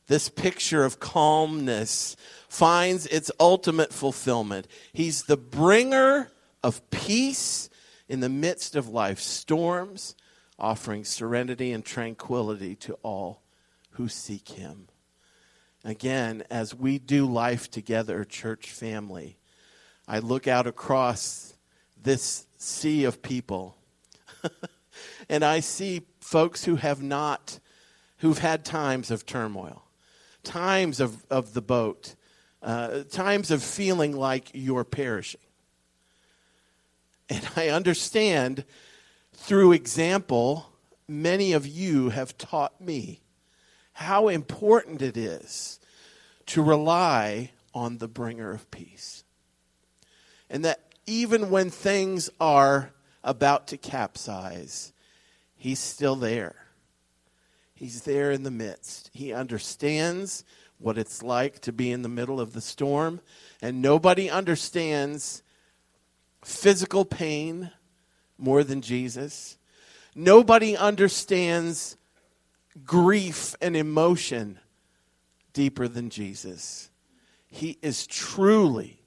This 0.06 0.30
picture 0.30 0.86
of 0.86 1.00
calmness 1.00 2.16
finds 2.48 3.08
its 3.08 3.32
ultimate 3.40 3.92
fulfillment. 3.92 4.68
He's 4.94 5.24
the 5.24 5.36
bringer 5.36 6.32
of 6.64 6.88
peace 6.92 7.70
in 8.08 8.20
the 8.20 8.30
midst 8.30 8.76
of 8.76 8.88
life's 8.88 9.26
storms, 9.26 10.16
offering 10.60 11.04
serenity 11.04 11.72
and 11.72 11.84
tranquility 11.84 12.76
to 12.76 12.94
all 13.02 13.42
who 13.92 14.08
seek 14.08 14.50
him. 14.50 14.90
Again, 15.84 16.44
as 16.52 16.76
we 16.76 17.00
do 17.00 17.26
life 17.26 17.72
together, 17.72 18.24
church 18.26 18.70
family, 18.70 19.38
I 20.08 20.20
look 20.20 20.48
out 20.48 20.68
across 20.68 21.56
this 22.02 22.46
sea 22.58 23.04
of 23.04 23.22
people 23.22 23.76
and 25.30 25.44
I 25.44 25.60
see 25.60 26.04
folks 26.20 26.66
who 26.66 26.78
have 26.78 27.02
not, 27.02 27.60
who've 28.18 28.38
had 28.38 28.66
times 28.66 29.12
of 29.12 29.26
turmoil, 29.26 29.84
times 30.44 31.00
of, 31.00 31.26
of 31.30 31.54
the 31.54 31.62
boat, 31.62 32.16
uh, 32.62 33.04
times 33.10 33.52
of 33.52 33.64
feeling 33.64 34.16
like 34.16 34.50
you're 34.54 34.84
perishing. 34.84 35.42
And 37.30 37.48
I 37.56 37.70
understand 37.70 38.66
through 39.34 39.72
example, 39.72 40.74
many 41.08 41.54
of 41.54 41.66
you 41.66 42.10
have 42.10 42.38
taught 42.38 42.82
me 42.82 43.22
how 43.94 44.28
important 44.28 45.02
it 45.02 45.16
is 45.16 45.80
to 46.48 46.62
rely 46.62 47.52
on 47.74 48.00
the 48.00 48.08
bringer 48.08 48.52
of 48.52 48.70
peace. 48.72 49.24
And 50.50 50.66
that 50.66 50.88
even 51.10 51.50
when 51.50 51.72
things 51.72 52.30
are 52.39 52.91
about 53.24 53.67
to 53.67 53.78
capsize, 53.78 54.93
he's 55.58 55.80
still 55.80 56.15
there. 56.15 56.56
He's 57.74 58.04
there 58.04 58.32
in 58.32 58.43
the 58.43 58.52
midst. 58.52 59.10
He 59.12 59.34
understands 59.34 60.43
what 60.78 60.98
it's 60.98 61.24
like 61.24 61.60
to 61.62 61.74
be 61.74 61.91
in 61.91 62.04
the 62.04 62.10
middle 62.10 62.39
of 62.39 62.54
the 62.54 62.62
storm, 62.62 63.22
and 63.62 63.82
nobody 63.82 64.30
understands 64.30 65.41
physical 66.43 67.06
pain 67.06 67.72
more 68.38 68.63
than 68.63 68.82
Jesus. 68.82 69.58
Nobody 70.13 70.78
understands 70.78 71.98
grief 72.86 73.56
and 73.62 73.76
emotion 73.76 74.60
deeper 75.54 75.88
than 75.88 76.10
Jesus. 76.10 76.91
He 77.48 77.80
is 77.82 78.06
truly, 78.06 78.99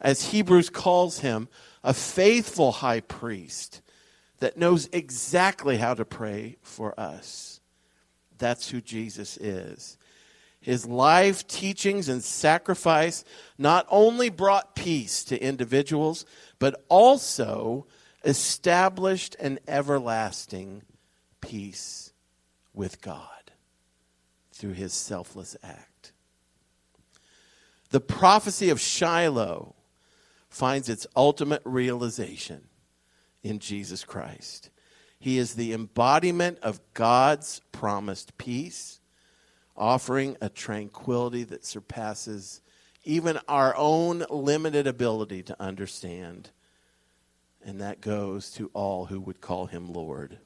as 0.00 0.30
Hebrews 0.30 0.70
calls 0.70 1.20
him, 1.20 1.48
a 1.82 1.94
faithful 1.94 2.72
high 2.72 3.00
priest 3.00 3.80
that 4.38 4.56
knows 4.56 4.88
exactly 4.92 5.78
how 5.78 5.94
to 5.94 6.04
pray 6.04 6.56
for 6.62 6.98
us. 6.98 7.60
That's 8.38 8.70
who 8.70 8.80
Jesus 8.80 9.36
is. 9.38 9.96
His 10.60 10.84
life, 10.84 11.46
teachings, 11.46 12.08
and 12.08 12.22
sacrifice 12.22 13.24
not 13.56 13.86
only 13.88 14.30
brought 14.30 14.74
peace 14.74 15.22
to 15.24 15.40
individuals, 15.40 16.26
but 16.58 16.84
also 16.88 17.86
established 18.24 19.36
an 19.38 19.60
everlasting 19.68 20.82
peace 21.40 22.12
with 22.74 23.00
God 23.00 23.52
through 24.52 24.72
his 24.72 24.92
selfless 24.92 25.56
act. 25.62 26.12
The 27.90 28.00
prophecy 28.00 28.68
of 28.70 28.80
Shiloh 28.80 29.75
finds 30.56 30.88
its 30.88 31.06
ultimate 31.14 31.60
realization 31.66 32.66
in 33.42 33.58
Jesus 33.58 34.04
Christ. 34.04 34.70
He 35.18 35.36
is 35.36 35.54
the 35.54 35.74
embodiment 35.74 36.58
of 36.62 36.80
God's 36.94 37.60
promised 37.72 38.38
peace 38.38 39.00
offering 39.76 40.34
a 40.40 40.48
tranquility 40.48 41.44
that 41.44 41.66
surpasses 41.66 42.62
even 43.04 43.38
our 43.46 43.76
own 43.76 44.24
limited 44.30 44.86
ability 44.86 45.42
to 45.42 45.62
understand. 45.62 46.48
And 47.62 47.82
that 47.82 48.00
goes 48.00 48.50
to 48.52 48.70
all 48.72 49.04
who 49.04 49.20
would 49.20 49.42
call 49.42 49.66
him 49.66 49.92
Lord. 49.92 50.38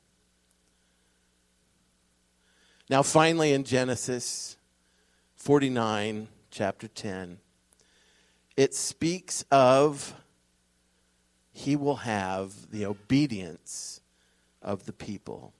Now, 2.88 3.04
finally, 3.04 3.52
in 3.52 3.62
Genesis 3.62 4.56
49, 5.36 6.26
chapter 6.50 6.88
10, 6.88 7.38
it 8.60 8.74
speaks 8.74 9.42
of 9.50 10.12
he 11.50 11.76
will 11.76 11.96
have 11.96 12.70
the 12.70 12.84
obedience 12.84 14.02
of 14.60 14.84
the 14.84 14.92
people. 14.92 15.54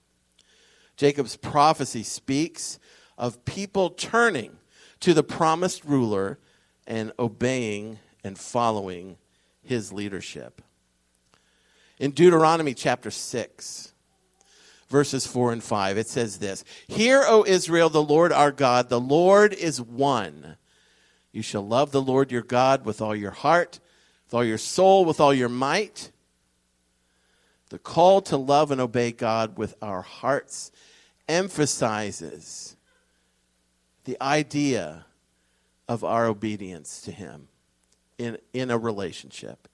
Jacob's 0.98 1.38
prophecy 1.38 2.02
speaks 2.02 2.78
of 3.16 3.42
people 3.46 3.88
turning 3.88 4.58
to 5.00 5.14
the 5.14 5.22
promised 5.22 5.82
ruler 5.86 6.38
and 6.86 7.10
obeying 7.18 7.98
and 8.22 8.38
following 8.38 9.16
his 9.62 9.94
leadership. 9.94 10.60
In 11.98 12.10
Deuteronomy 12.10 12.74
chapter 12.74 13.10
6, 13.10 13.94
verses 14.90 15.26
4 15.26 15.54
and 15.54 15.64
5, 15.64 15.96
it 15.96 16.06
says 16.06 16.36
this 16.36 16.66
Hear, 16.86 17.24
O 17.26 17.46
Israel, 17.46 17.88
the 17.88 18.02
Lord 18.02 18.30
our 18.30 18.52
God, 18.52 18.90
the 18.90 19.00
Lord 19.00 19.54
is 19.54 19.80
one. 19.80 20.58
You 21.32 21.42
shall 21.42 21.66
love 21.66 21.92
the 21.92 22.02
Lord 22.02 22.32
your 22.32 22.42
God 22.42 22.84
with 22.84 23.00
all 23.00 23.14
your 23.14 23.30
heart, 23.30 23.78
with 24.26 24.34
all 24.34 24.44
your 24.44 24.58
soul, 24.58 25.04
with 25.04 25.20
all 25.20 25.32
your 25.32 25.48
might. 25.48 26.10
The 27.68 27.78
call 27.78 28.20
to 28.22 28.36
love 28.36 28.70
and 28.70 28.80
obey 28.80 29.12
God 29.12 29.56
with 29.56 29.76
our 29.80 30.02
hearts 30.02 30.72
emphasizes 31.28 32.76
the 34.04 34.20
idea 34.20 35.06
of 35.88 36.02
our 36.02 36.26
obedience 36.26 37.00
to 37.02 37.12
Him 37.12 37.48
in, 38.18 38.38
in 38.52 38.70
a 38.70 38.78
relationship. 38.78 39.68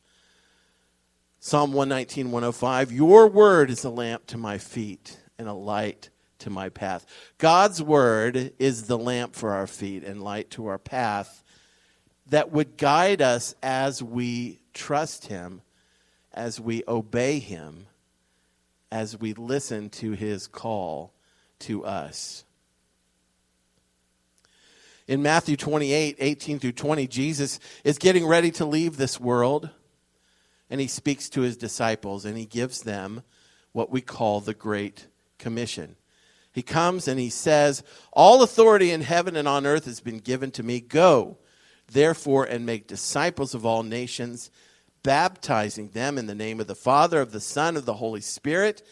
Psalm 1.41 1.73
119, 1.73 2.31
105 2.31 2.93
Your 2.93 3.29
word 3.29 3.71
is 3.71 3.85
a 3.85 3.91
lamp 3.91 4.27
to 4.27 4.37
my 4.37 4.59
feet 4.59 5.19
and 5.39 5.49
a 5.49 5.55
light 5.55 6.11
to 6.41 6.51
my 6.51 6.69
path. 6.69 7.07
God's 7.39 7.83
word 7.83 8.53
is 8.59 8.85
the 8.85 8.99
lamp 8.99 9.35
for 9.35 9.53
our 9.53 9.67
feet 9.67 10.05
and 10.05 10.23
light 10.23 10.51
to 10.51 10.67
our 10.67 10.79
path 10.79 11.43
that 12.29 12.51
would 12.53 12.77
guide 12.77 13.23
us 13.23 13.55
as 13.63 14.03
we 14.03 14.61
trust 14.75 15.27
Him, 15.27 15.63
as 16.33 16.61
we 16.61 16.83
obey 16.89 17.39
Him, 17.39 17.87
as 18.91 19.19
we 19.19 19.33
listen 19.35 19.91
to 19.91 20.13
His 20.13 20.47
call 20.47 21.13
to 21.61 21.85
us. 21.85 22.45
In 25.09 25.23
Matthew 25.23 25.57
28, 25.57 26.17
18 26.19 26.59
through 26.59 26.73
20, 26.73 27.07
Jesus 27.07 27.61
is 27.85 27.97
getting 27.97 28.27
ready 28.27 28.51
to 28.53 28.65
leave 28.65 28.97
this 28.97 29.21
world. 29.21 29.71
and 30.69 30.81
he 30.81 30.89
speaks 30.89 31.29
to 31.29 31.43
his 31.43 31.57
disciples 31.57 32.25
and 32.25 32.37
he 32.37 32.45
gives 32.45 32.83
them 32.83 33.23
what 33.71 33.89
we 33.89 34.01
call 34.01 34.41
the 34.41 34.53
Great 34.53 35.07
Commission. 35.39 35.95
He 36.53 36.63
comes 36.63 37.07
and 37.07 37.21
he 37.21 37.31
says, 37.31 37.85
All 38.13 38.43
authority 38.43 38.91
in 38.91 39.03
heaven 39.03 39.37
and 39.37 39.47
on 39.47 39.65
earth 39.65 39.85
has 39.85 40.01
been 40.01 40.19
given 40.19 40.51
to 40.53 40.65
me. 40.65 40.81
Go, 40.81 41.39
therefore, 41.91 42.45
and 42.45 42.67
make 42.67 42.87
disciples 42.87 43.55
of 43.55 43.65
all 43.65 43.83
nations, 43.83 44.51
baptizing 45.03 45.91
them 45.91 46.19
in 46.19 46.27
the 46.27 46.35
name 46.35 46.61
of 46.61 46.67
the 46.67 46.75
Father, 46.75 47.21
of 47.21 47.33
the 47.33 47.41
Son, 47.41 47.77
of 47.77 47.85
the 47.85 47.95
Holy 47.95 48.21
Spirit, 48.21 48.83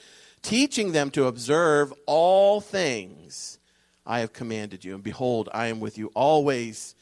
teaching 0.42 0.92
them 0.92 1.11
to 1.11 1.26
observe 1.26 1.92
all 2.07 2.61
things 2.61 3.59
I 4.07 4.20
have 4.20 4.32
commanded 4.32 4.84
you. 4.84 4.95
And 4.95 5.03
behold, 5.03 5.49
I 5.53 5.66
am 5.66 5.80
with 5.80 5.99
you 5.99 6.11
always, 6.14 6.95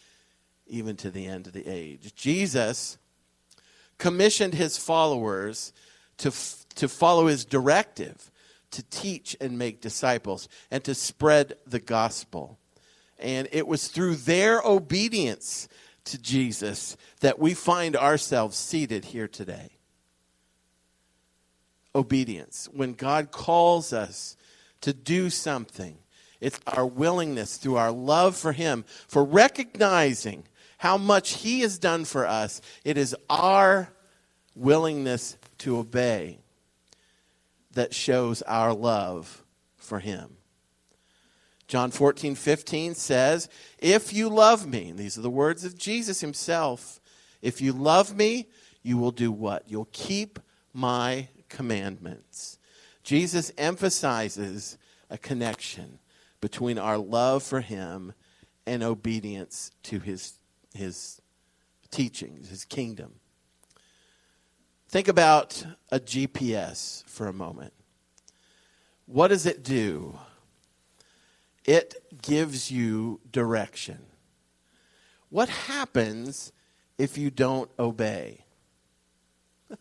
even 0.66 0.96
to 0.96 1.10
the 1.10 1.26
end 1.26 1.46
of 1.46 1.52
the 1.52 1.66
age. 1.66 2.14
Jesus 2.14 2.98
commissioned 3.98 4.54
his 4.54 4.78
followers 4.78 5.72
to, 6.18 6.28
f- 6.28 6.64
to 6.76 6.88
follow 6.88 7.26
his 7.26 7.44
directive 7.44 8.30
to 8.72 8.82
teach 8.84 9.36
and 9.40 9.58
make 9.58 9.80
disciples 9.80 10.48
and 10.70 10.82
to 10.84 10.94
spread 10.94 11.54
the 11.66 11.78
gospel. 11.78 12.58
And 13.22 13.48
it 13.52 13.66
was 13.66 13.88
through 13.88 14.16
their 14.16 14.60
obedience 14.62 15.68
to 16.04 16.20
Jesus 16.20 16.96
that 17.20 17.38
we 17.38 17.54
find 17.54 17.96
ourselves 17.96 18.56
seated 18.56 19.06
here 19.06 19.28
today. 19.28 19.70
Obedience. 21.94 22.68
When 22.72 22.94
God 22.94 23.30
calls 23.30 23.92
us 23.92 24.36
to 24.80 24.92
do 24.92 25.30
something, 25.30 25.98
it's 26.40 26.58
our 26.66 26.84
willingness 26.84 27.58
through 27.58 27.76
our 27.76 27.92
love 27.92 28.36
for 28.36 28.52
Him, 28.52 28.84
for 29.06 29.24
recognizing 29.24 30.44
how 30.78 30.98
much 30.98 31.34
He 31.34 31.60
has 31.60 31.78
done 31.78 32.04
for 32.04 32.26
us. 32.26 32.60
It 32.84 32.98
is 32.98 33.14
our 33.30 33.92
willingness 34.56 35.36
to 35.58 35.78
obey 35.78 36.40
that 37.74 37.94
shows 37.94 38.42
our 38.42 38.74
love 38.74 39.44
for 39.76 40.00
Him. 40.00 40.38
John 41.68 41.90
14, 41.90 42.34
15 42.34 42.94
says, 42.94 43.48
If 43.78 44.12
you 44.12 44.28
love 44.28 44.66
me, 44.66 44.92
these 44.92 45.16
are 45.16 45.22
the 45.22 45.30
words 45.30 45.64
of 45.64 45.78
Jesus 45.78 46.20
Himself, 46.20 47.00
if 47.40 47.60
you 47.60 47.72
love 47.72 48.16
me, 48.16 48.48
you 48.82 48.98
will 48.98 49.10
do 49.10 49.32
what? 49.32 49.64
You'll 49.66 49.88
keep 49.92 50.38
my 50.72 51.28
commandments. 51.48 52.58
Jesus 53.02 53.52
emphasizes 53.58 54.78
a 55.10 55.18
connection 55.18 55.98
between 56.40 56.78
our 56.78 56.98
love 56.98 57.42
for 57.42 57.60
him 57.60 58.12
and 58.66 58.82
obedience 58.82 59.70
to 59.84 59.98
his, 59.98 60.34
his 60.74 61.20
teachings, 61.90 62.48
his 62.48 62.64
kingdom. 62.64 63.14
Think 64.88 65.08
about 65.08 65.64
a 65.90 65.98
GPS 65.98 67.04
for 67.06 67.26
a 67.26 67.32
moment. 67.32 67.72
What 69.06 69.28
does 69.28 69.46
it 69.46 69.62
do? 69.62 70.18
It 71.64 71.94
gives 72.22 72.70
you 72.70 73.20
direction. 73.30 73.98
What 75.28 75.48
happens 75.48 76.52
if 76.98 77.16
you 77.16 77.30
don't 77.30 77.70
obey? 77.78 78.44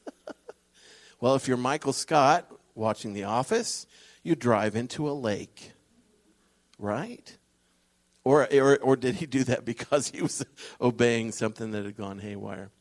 well, 1.20 1.36
if 1.36 1.48
you're 1.48 1.58
Michael 1.58 1.94
Scott 1.94 2.50
watching 2.76 3.14
The 3.14 3.26
Office, 3.26 3.88
you 4.24 4.36
drive 4.36 4.76
into 4.76 5.10
a 5.10 5.12
lake 5.12 5.74
right? 6.82 7.38
Or, 8.24 8.48
or, 8.54 8.78
or 8.78 8.96
did 8.98 9.16
he 9.16 9.26
do 9.26 9.46
that 9.46 9.64
because 9.66 10.10
he 10.10 10.22
was 10.22 10.44
obeying 10.82 11.32
something 11.32 11.72
that 11.72 11.86
had 11.86 11.96
gone 11.96 12.20
haywire? 12.20 12.72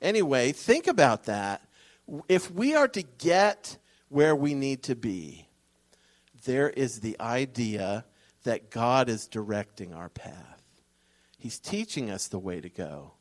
Anyway, 0.00 0.52
think 0.52 0.86
about 0.86 1.24
that. 1.24 1.62
If 2.28 2.50
we 2.50 2.74
are 2.74 2.88
to 2.88 3.02
get 3.02 3.76
where 4.08 4.34
we 4.34 4.54
need 4.54 4.84
to 4.84 4.94
be, 4.94 5.48
there 6.44 6.70
is 6.70 7.00
the 7.00 7.20
idea 7.20 8.06
that 8.48 8.70
God 8.70 9.10
is 9.10 9.26
directing 9.26 9.92
our 9.92 10.08
path. 10.08 10.62
He's 11.36 11.58
teaching 11.58 12.10
us 12.10 12.28
the 12.28 12.38
way 12.38 12.62
to 12.62 12.70
go. 12.70 13.12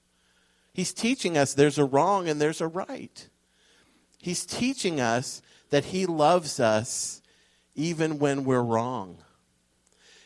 He's 0.74 0.94
teaching 0.94 1.38
us 1.38 1.54
there's 1.54 1.78
a 1.78 1.84
wrong 1.84 2.30
and 2.30 2.40
there's 2.40 2.62
a 2.62 2.68
right. 2.68 3.28
He's 4.22 4.46
teaching 4.46 5.02
us 5.02 5.42
that 5.70 5.84
He 5.84 6.06
loves 6.06 6.62
us 6.62 7.22
even 7.76 8.20
when 8.20 8.46
we're 8.46 8.62
wrong. 8.62 9.18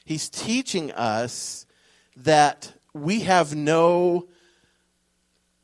He's 0.06 0.30
teaching 0.30 0.92
us 0.92 1.66
that 2.16 2.72
we 2.94 3.22
have 3.22 3.56
no 3.56 4.28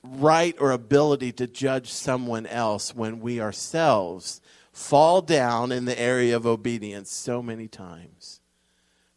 right 0.04 0.56
or 0.60 0.72
ability 0.72 1.32
to 1.34 1.46
judge 1.46 1.92
someone 1.92 2.48
else 2.48 2.96
when 2.96 3.20
we 3.20 3.40
ourselves 3.40 4.42
fall 4.72 5.22
down 5.22 5.72
in 5.72 5.86
the 5.86 6.00
area 6.00 6.36
of 6.36 6.48
obedience 6.48 7.12
so 7.12 7.44
many 7.44 7.68
times. 7.68 8.37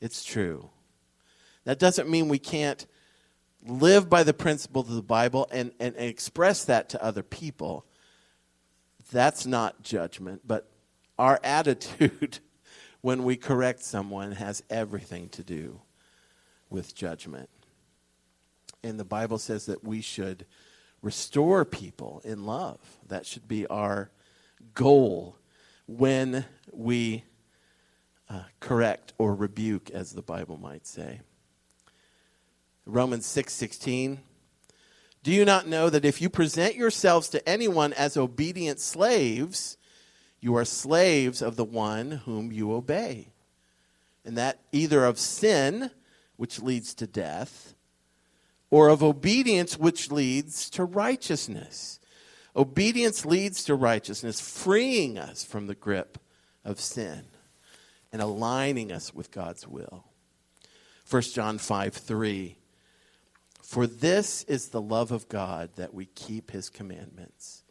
It's 0.01 0.25
true. 0.25 0.71
That 1.65 1.79
doesn't 1.79 2.09
mean 2.09 2.29
we 2.29 2.39
can't 2.39 2.87
live 3.67 4.09
by 4.09 4.23
the 4.23 4.33
principles 4.33 4.89
of 4.89 4.95
the 4.95 5.03
Bible 5.03 5.47
and, 5.53 5.73
and, 5.79 5.95
and 5.95 6.07
express 6.07 6.65
that 6.65 6.89
to 6.91 7.05
other 7.05 7.23
people. 7.23 7.85
That's 9.13 9.47
not 9.47 9.83
judgment, 9.83 10.43
but 10.47 10.71
our 11.19 11.39
attitude 11.45 12.39
when 13.03 13.25
we 13.25 13.37
correct 13.37 13.83
someone 13.83 14.33
has 14.33 14.63
everything 14.71 15.29
to 15.31 15.43
do 15.43 15.81
with 16.69 16.95
judgment. 16.95 17.49
And 18.83 18.99
the 18.99 19.05
Bible 19.05 19.39
says 19.39 19.67
that 19.67 19.85
we 19.85 20.01
should 20.01 20.47
restore 21.03 21.65
people 21.65 22.23
in 22.25 22.47
love. 22.47 22.79
That 23.07 23.27
should 23.27 23.49
be 23.49 23.67
our 23.67 24.11
goal 24.75 25.37
when 25.87 26.45
we 26.73 27.25
uh, 28.31 28.43
correct 28.61 29.13
or 29.19 29.35
rebuke, 29.35 29.91
as 29.91 30.13
the 30.13 30.23
Bible 30.23 30.57
might 30.57 30.87
say. 30.87 31.21
Romans 32.87 33.27
6 33.27 33.53
16. 33.53 34.21
Do 35.23 35.33
you 35.33 35.45
not 35.45 35.67
know 35.67 35.91
that 35.91 36.05
if 36.05 36.23
you 36.23 36.31
present 36.31 36.77
yourselves 36.77 37.29
to 37.31 37.47
anyone 37.47 37.93
as 37.93 38.17
obedient 38.17 38.81
slaves, 38.81 39.77
you 40.41 40.57
are 40.57 40.65
slaves 40.65 41.43
of 41.43 41.57
the 41.57 41.65
one 41.65 42.13
whom 42.25 42.51
you 42.51 42.73
obey. 42.73 43.33
And 44.25 44.37
that 44.39 44.61
either 44.73 45.05
of 45.05 45.19
sin, 45.19 45.91
which 46.37 46.63
leads 46.63 46.95
to 46.95 47.07
death, 47.07 47.75
or 48.71 48.89
of 48.89 49.03
obedience, 49.03 49.79
which 49.79 50.11
leads 50.11 50.71
to 50.71 50.85
righteousness. 50.85 51.99
Obedience 52.57 53.27
leads 53.27 53.65
to 53.65 53.75
righteousness, 53.75 54.41
freeing 54.41 55.19
us 55.19 55.45
from 55.45 55.67
the 55.67 55.75
grip 55.75 56.19
of 56.65 56.81
sin 56.81 57.30
and 58.13 58.21
aligning 58.21 58.93
us 58.93 59.15
with 59.15 59.31
God's 59.31 59.67
will. 59.67 60.05
1 61.09 61.23
John 61.23 61.59
5 61.59 61.95
3. 61.95 62.57
For 63.63 63.87
this 63.87 64.43
is 64.45 64.69
the 64.69 64.81
love 64.81 65.13
of 65.13 65.29
God 65.29 65.71
that 65.77 65.95
we 65.95 66.07
keep 66.07 66.51
his 66.51 66.69
commandments 66.69 67.63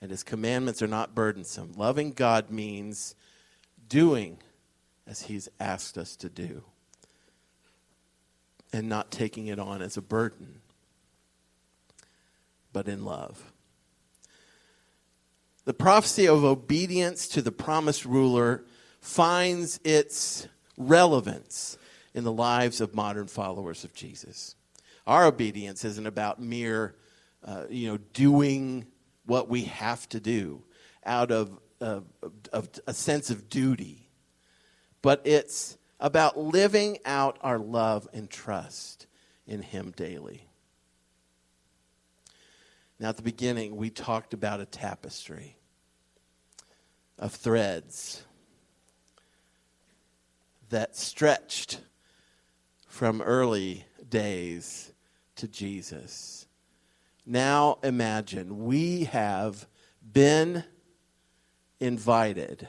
and 0.00 0.10
his 0.10 0.22
commandments 0.22 0.82
are 0.82 0.88
not 0.88 1.14
burdensome. 1.14 1.72
Loving 1.76 2.12
God 2.12 2.50
means 2.50 3.14
doing 3.88 4.38
as 5.06 5.22
he's 5.22 5.48
asked 5.58 5.98
us 5.98 6.16
to 6.16 6.28
do 6.28 6.64
and 8.72 8.88
not 8.88 9.10
taking 9.10 9.48
it 9.48 9.58
on 9.58 9.82
as 9.82 9.96
a 9.96 10.02
burden, 10.02 10.60
but 12.72 12.88
in 12.88 13.04
love. 13.04 13.52
The 15.64 15.74
prophecy 15.74 16.26
of 16.26 16.44
obedience 16.44 17.28
to 17.28 17.42
the 17.42 17.52
promised 17.52 18.04
ruler 18.06 18.64
finds 19.00 19.80
its 19.84 20.46
relevance 20.76 21.78
in 22.14 22.24
the 22.24 22.32
lives 22.32 22.80
of 22.80 22.94
modern 22.94 23.26
followers 23.26 23.84
of 23.84 23.94
Jesus. 23.94 24.54
Our 25.06 25.26
obedience 25.26 25.84
isn't 25.84 26.06
about 26.06 26.40
mere, 26.40 26.94
uh, 27.44 27.64
you 27.68 27.88
know, 27.88 27.98
doing 28.12 28.86
what 29.26 29.48
we 29.48 29.64
have 29.64 30.08
to 30.10 30.20
do 30.20 30.62
out 31.04 31.30
of, 31.30 31.58
of, 31.80 32.04
of 32.52 32.68
a 32.86 32.94
sense 32.94 33.30
of 33.30 33.48
duty, 33.48 34.08
but 35.02 35.22
it's 35.24 35.78
about 35.98 36.38
living 36.38 36.98
out 37.04 37.38
our 37.42 37.58
love 37.58 38.08
and 38.12 38.28
trust 38.28 39.06
in 39.46 39.62
Him 39.62 39.92
daily. 39.92 40.46
Now, 42.98 43.08
at 43.08 43.16
the 43.16 43.22
beginning, 43.22 43.76
we 43.76 43.88
talked 43.88 44.34
about 44.34 44.60
a 44.60 44.66
tapestry 44.66 45.56
of 47.18 47.32
threads 47.32 48.22
that 50.70 50.96
stretched 50.96 51.80
from 52.86 53.22
early 53.22 53.84
days 54.08 54.92
to 55.36 55.46
Jesus. 55.46 56.46
Now 57.26 57.78
imagine 57.82 58.64
we 58.64 59.04
have 59.04 59.66
been 60.12 60.64
invited 61.78 62.68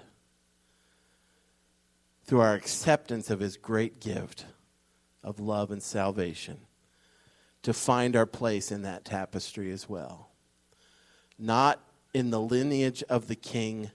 through 2.26 2.42
our 2.42 2.54
acceptance 2.54 3.30
of 3.30 3.40
his 3.40 3.58
great 3.58 4.00
gift 4.00 4.46
of 5.24 5.40
love 5.40 5.72
and 5.72 5.82
salvation 5.82 6.60
to 7.64 7.74
find 7.74 8.16
our 8.16 8.26
place 8.26 8.72
in 8.72 8.82
that 8.84 9.06
tapestry 9.06 9.72
as 9.72 9.88
well. 9.88 10.30
Not 11.38 11.80
in 12.14 12.30
the 12.30 12.40
lineage 12.40 13.04
of 13.10 13.28
the 13.28 13.36
king, 13.36 13.92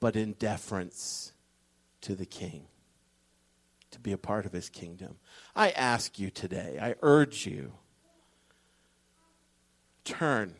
but 0.00 0.16
in 0.16 0.32
deference 0.34 1.32
to 2.02 2.14
the 2.14 2.26
king, 2.26 2.66
to 3.94 4.00
be 4.00 4.12
a 4.12 4.18
part 4.18 4.44
of 4.44 4.52
his 4.52 4.68
kingdom. 4.68 5.16
I 5.54 5.70
ask 5.70 6.18
you 6.18 6.28
today, 6.28 6.78
I 6.80 6.96
urge 7.00 7.46
you, 7.46 7.72
turn. 10.04 10.54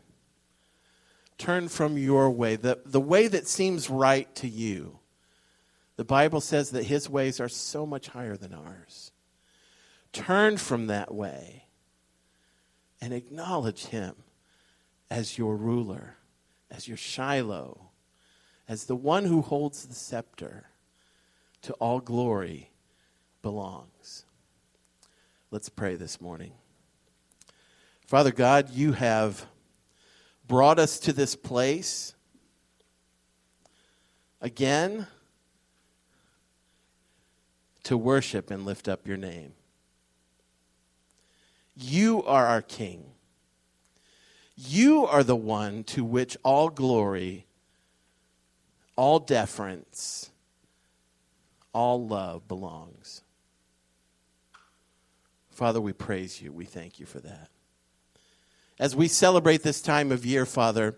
Turn 1.37 1.69
from 1.69 1.99
your 1.99 2.31
way, 2.31 2.55
the, 2.55 2.81
the 2.87 3.01
way 3.01 3.27
that 3.27 3.49
seems 3.49 3.91
right 3.91 4.33
to 4.37 4.49
you. 4.49 5.01
The 5.97 6.05
Bible 6.05 6.41
says 6.41 6.71
that 6.71 6.85
his 6.85 7.11
ways 7.11 7.41
are 7.41 7.49
so 7.49 7.85
much 7.85 8.09
higher 8.09 8.37
than 8.37 8.55
ours. 8.55 9.11
Turn 10.13 10.57
from 10.57 10.87
that 10.87 11.13
way 11.13 11.67
and 13.01 13.13
acknowledge 13.13 13.87
him 13.87 14.15
as 15.11 15.39
your 15.39 15.57
ruler, 15.57 16.17
as 16.71 16.87
your 16.87 16.97
Shiloh, 16.97 17.91
as 18.69 18.85
the 18.85 18.97
one 18.97 19.25
who 19.25 19.43
holds 19.43 19.87
the 19.87 19.95
scepter. 19.95 20.69
To 21.63 21.73
all 21.75 22.01
glory 22.01 22.74
belongs. 23.45 24.25
Let's 25.51 25.69
pray 25.69 25.97
this 25.97 26.19
morning. 26.19 26.53
Father 28.07 28.33
God, 28.33 28.71
you 28.71 28.93
have 28.93 29.45
brought 30.49 30.79
us 30.79 30.99
to 31.01 31.13
this 31.13 31.37
place 31.37 32.15
again 34.41 35.07
to 37.83 37.99
worship 37.99 38.51
and 38.51 38.65
lift 38.65 38.89
up 38.89 39.07
your 39.07 39.19
name. 39.19 39.53
You 41.77 42.23
are 42.23 42.47
our 42.47 42.63
King. 42.63 43.05
You 44.57 45.05
are 45.05 45.23
the 45.23 45.37
one 45.37 45.85
to 45.85 46.03
which 46.03 46.39
all 46.43 46.71
glory, 46.71 47.45
all 48.97 49.19
deference, 49.19 50.31
all 51.75 52.07
love 52.07 52.49
belongs. 52.49 53.21
Father, 55.55 55.81
we 55.81 55.93
praise 55.93 56.43
you. 56.43 56.53
We 56.53 56.65
thank 56.65 56.99
you 56.99 57.07
for 57.07 57.21
that. 57.21 57.49
As 58.81 58.97
we 58.97 59.07
celebrate 59.07 59.63
this 59.63 59.81
time 59.81 60.11
of 60.11 60.27
year, 60.27 60.45
Father, 60.45 60.97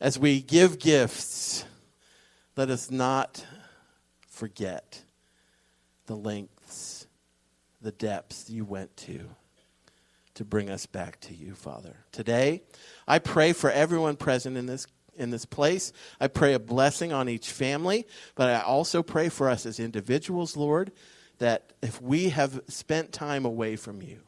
as 0.00 0.18
we 0.18 0.42
give 0.42 0.80
gifts, 0.80 1.64
let 2.56 2.68
us 2.68 2.90
not 2.90 3.46
forget 4.28 5.02
the 6.06 6.16
lengths, 6.16 7.06
the 7.80 7.92
depths 7.92 8.50
you 8.50 8.64
went 8.64 8.96
to 8.96 9.20
to 10.34 10.44
bring 10.44 10.68
us 10.68 10.84
back 10.84 11.20
to 11.20 11.32
you, 11.32 11.54
Father. 11.54 11.94
Today, 12.10 12.62
I 13.06 13.20
pray 13.20 13.52
for 13.52 13.70
everyone 13.70 14.16
present 14.16 14.56
in 14.56 14.66
this 14.66 14.88
in 15.16 15.30
this 15.30 15.46
place. 15.46 15.92
I 16.20 16.26
pray 16.26 16.54
a 16.54 16.58
blessing 16.58 17.12
on 17.12 17.28
each 17.28 17.50
family, 17.50 18.04
but 18.34 18.50
I 18.50 18.60
also 18.60 19.02
pray 19.02 19.28
for 19.28 19.48
us 19.48 19.64
as 19.64 19.78
individuals, 19.78 20.56
Lord, 20.56 20.92
that 21.38 21.72
if 21.82 22.00
we 22.00 22.30
have 22.30 22.60
spent 22.68 23.12
time 23.12 23.44
away 23.44 23.76
from 23.76 24.02
you, 24.02 24.20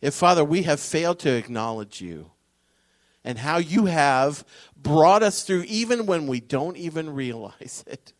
if 0.00 0.14
Father, 0.14 0.44
we 0.44 0.62
have 0.62 0.80
failed 0.80 1.18
to 1.20 1.32
acknowledge 1.32 2.00
you 2.00 2.30
and 3.24 3.38
how 3.38 3.58
you 3.58 3.86
have 3.86 4.44
brought 4.76 5.22
us 5.22 5.44
through 5.44 5.62
even 5.68 6.06
when 6.06 6.26
we 6.26 6.40
don't 6.40 6.76
even 6.76 7.10
realize 7.10 7.84
it, 7.88 8.12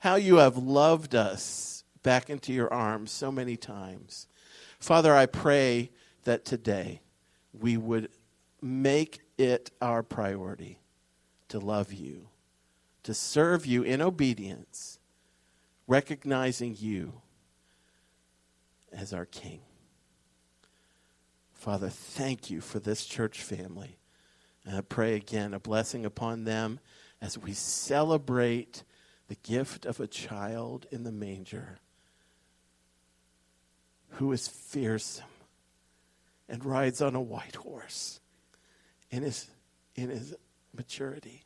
how 0.00 0.14
you 0.14 0.36
have 0.36 0.56
loved 0.56 1.14
us 1.14 1.84
back 2.02 2.30
into 2.30 2.52
your 2.52 2.72
arms 2.72 3.10
so 3.10 3.32
many 3.32 3.56
times 3.56 4.28
Father, 4.78 5.14
I 5.14 5.26
pray 5.26 5.90
that 6.24 6.44
today 6.44 7.00
we 7.52 7.76
would 7.76 8.08
make 8.60 9.20
it 9.38 9.70
our 9.80 10.02
priority 10.02 10.80
to 11.48 11.58
love 11.58 11.92
you, 11.92 12.28
to 13.02 13.14
serve 13.14 13.66
you 13.66 13.82
in 13.82 14.00
obedience, 14.02 14.98
recognizing 15.86 16.76
you 16.78 17.20
as 18.92 19.12
our 19.12 19.26
King. 19.26 19.60
Father, 21.52 21.88
thank 21.88 22.50
you 22.50 22.60
for 22.60 22.78
this 22.78 23.04
church 23.04 23.42
family. 23.42 23.98
And 24.64 24.76
I 24.76 24.80
pray 24.80 25.14
again 25.14 25.54
a 25.54 25.60
blessing 25.60 26.04
upon 26.04 26.44
them 26.44 26.80
as 27.20 27.38
we 27.38 27.52
celebrate 27.52 28.82
the 29.28 29.36
gift 29.36 29.86
of 29.86 30.00
a 30.00 30.06
child 30.06 30.86
in 30.90 31.04
the 31.04 31.12
manger 31.12 31.78
who 34.10 34.32
is 34.32 34.48
fearsome 34.48 35.24
and 36.48 36.64
rides 36.64 37.02
on 37.02 37.14
a 37.14 37.20
white 37.20 37.56
horse 37.56 38.20
in 39.10 39.22
his, 39.22 39.48
in 39.94 40.10
his 40.10 40.34
maturity. 40.74 41.45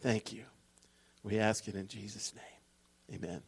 Thank 0.00 0.32
you. 0.32 0.44
We 1.22 1.38
ask 1.38 1.66
it 1.68 1.74
in 1.74 1.88
Jesus' 1.88 2.32
name. 2.34 3.18
Amen. 3.20 3.42